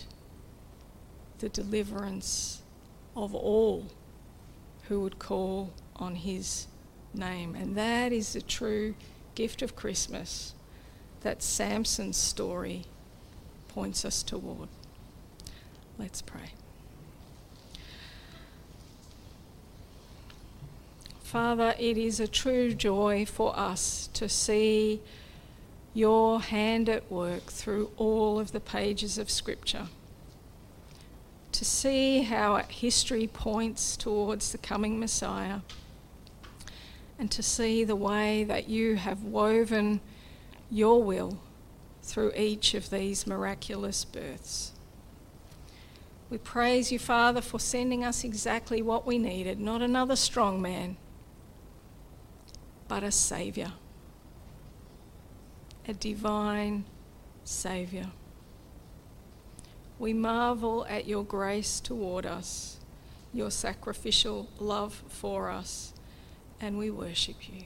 the 1.40 1.50
deliverance 1.50 2.62
of 3.16 3.34
all 3.34 3.88
who 4.88 5.02
would 5.02 5.20
call 5.20 5.74
on 5.96 6.16
his 6.16 6.68
name. 7.14 7.56
And 7.56 7.76
that 7.76 8.12
is 8.12 8.34
the 8.34 8.42
true 8.42 8.96
gift 9.36 9.62
of 9.62 9.76
Christmas 9.76 10.54
that 11.22 11.42
Samson's 11.42 12.18
story 12.18 12.86
points 13.68 14.06
us 14.06 14.24
toward. 14.24 14.70
Let's 15.98 16.22
pray. 16.22 16.52
Father, 21.22 21.76
it 21.80 21.98
is 21.98 22.20
a 22.20 22.28
true 22.28 22.74
joy 22.74 23.26
for 23.26 23.58
us 23.58 24.10
to 24.14 24.28
see 24.28 25.00
your 25.94 26.42
hand 26.42 26.88
at 26.88 27.12
work 27.12 27.46
through 27.48 27.92
all 27.98 28.40
of 28.40 28.52
the 28.52 28.60
pages 28.60 29.18
of 29.18 29.30
Scripture. 29.30 29.88
To 31.52 31.66
see 31.66 32.24
how 32.24 32.58
history 32.58 33.28
points 33.28 33.98
towards 33.98 34.52
the 34.52 34.58
coming 34.58 35.00
Messiah, 35.00 35.60
and 37.20 37.30
to 37.32 37.44
see 37.44 37.84
the 37.84 37.96
way 37.96 38.44
that 38.44 38.70
you 38.70 38.96
have 38.96 39.24
woven 39.24 40.00
your 40.72 41.04
will 41.04 41.40
through 42.02 42.32
each 42.36 42.74
of 42.74 42.90
these 42.90 43.28
miraculous 43.28 44.06
births. 44.06 44.72
We 46.32 46.38
praise 46.38 46.92
you, 46.92 46.98
Father, 46.98 47.42
for 47.42 47.60
sending 47.60 48.06
us 48.06 48.24
exactly 48.24 48.82
what 48.82 49.06
we 49.06 49.18
needed 49.18 49.60
not 49.60 49.82
another 49.82 50.16
strong 50.16 50.62
man, 50.62 50.96
but 52.88 53.04
a 53.04 53.12
Saviour, 53.12 53.74
a 55.88 55.94
divine 55.94 56.86
Saviour. 57.44 58.08
We 60.00 60.14
marvel 60.14 60.86
at 60.90 61.08
your 61.08 61.24
grace 61.24 61.80
toward 61.80 62.26
us, 62.26 62.78
your 63.34 63.52
sacrificial 63.52 64.50
love 64.60 65.04
for 65.10 65.50
us, 65.50 65.94
and 66.60 66.78
we 66.78 66.90
worship 66.90 67.50
you. 67.50 67.66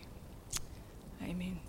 Amen. 1.24 1.60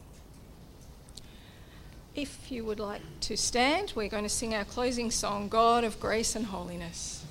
If 2.14 2.51
you 2.51 2.64
would 2.64 2.81
like 2.81 3.03
to 3.21 3.37
stand, 3.37 3.93
we're 3.95 4.09
going 4.09 4.23
to 4.23 4.29
sing 4.29 4.55
our 4.55 4.64
closing 4.64 5.11
song, 5.11 5.49
God 5.49 5.85
of 5.85 6.01
Grace 6.01 6.35
and 6.35 6.47
Holiness. 6.47 7.25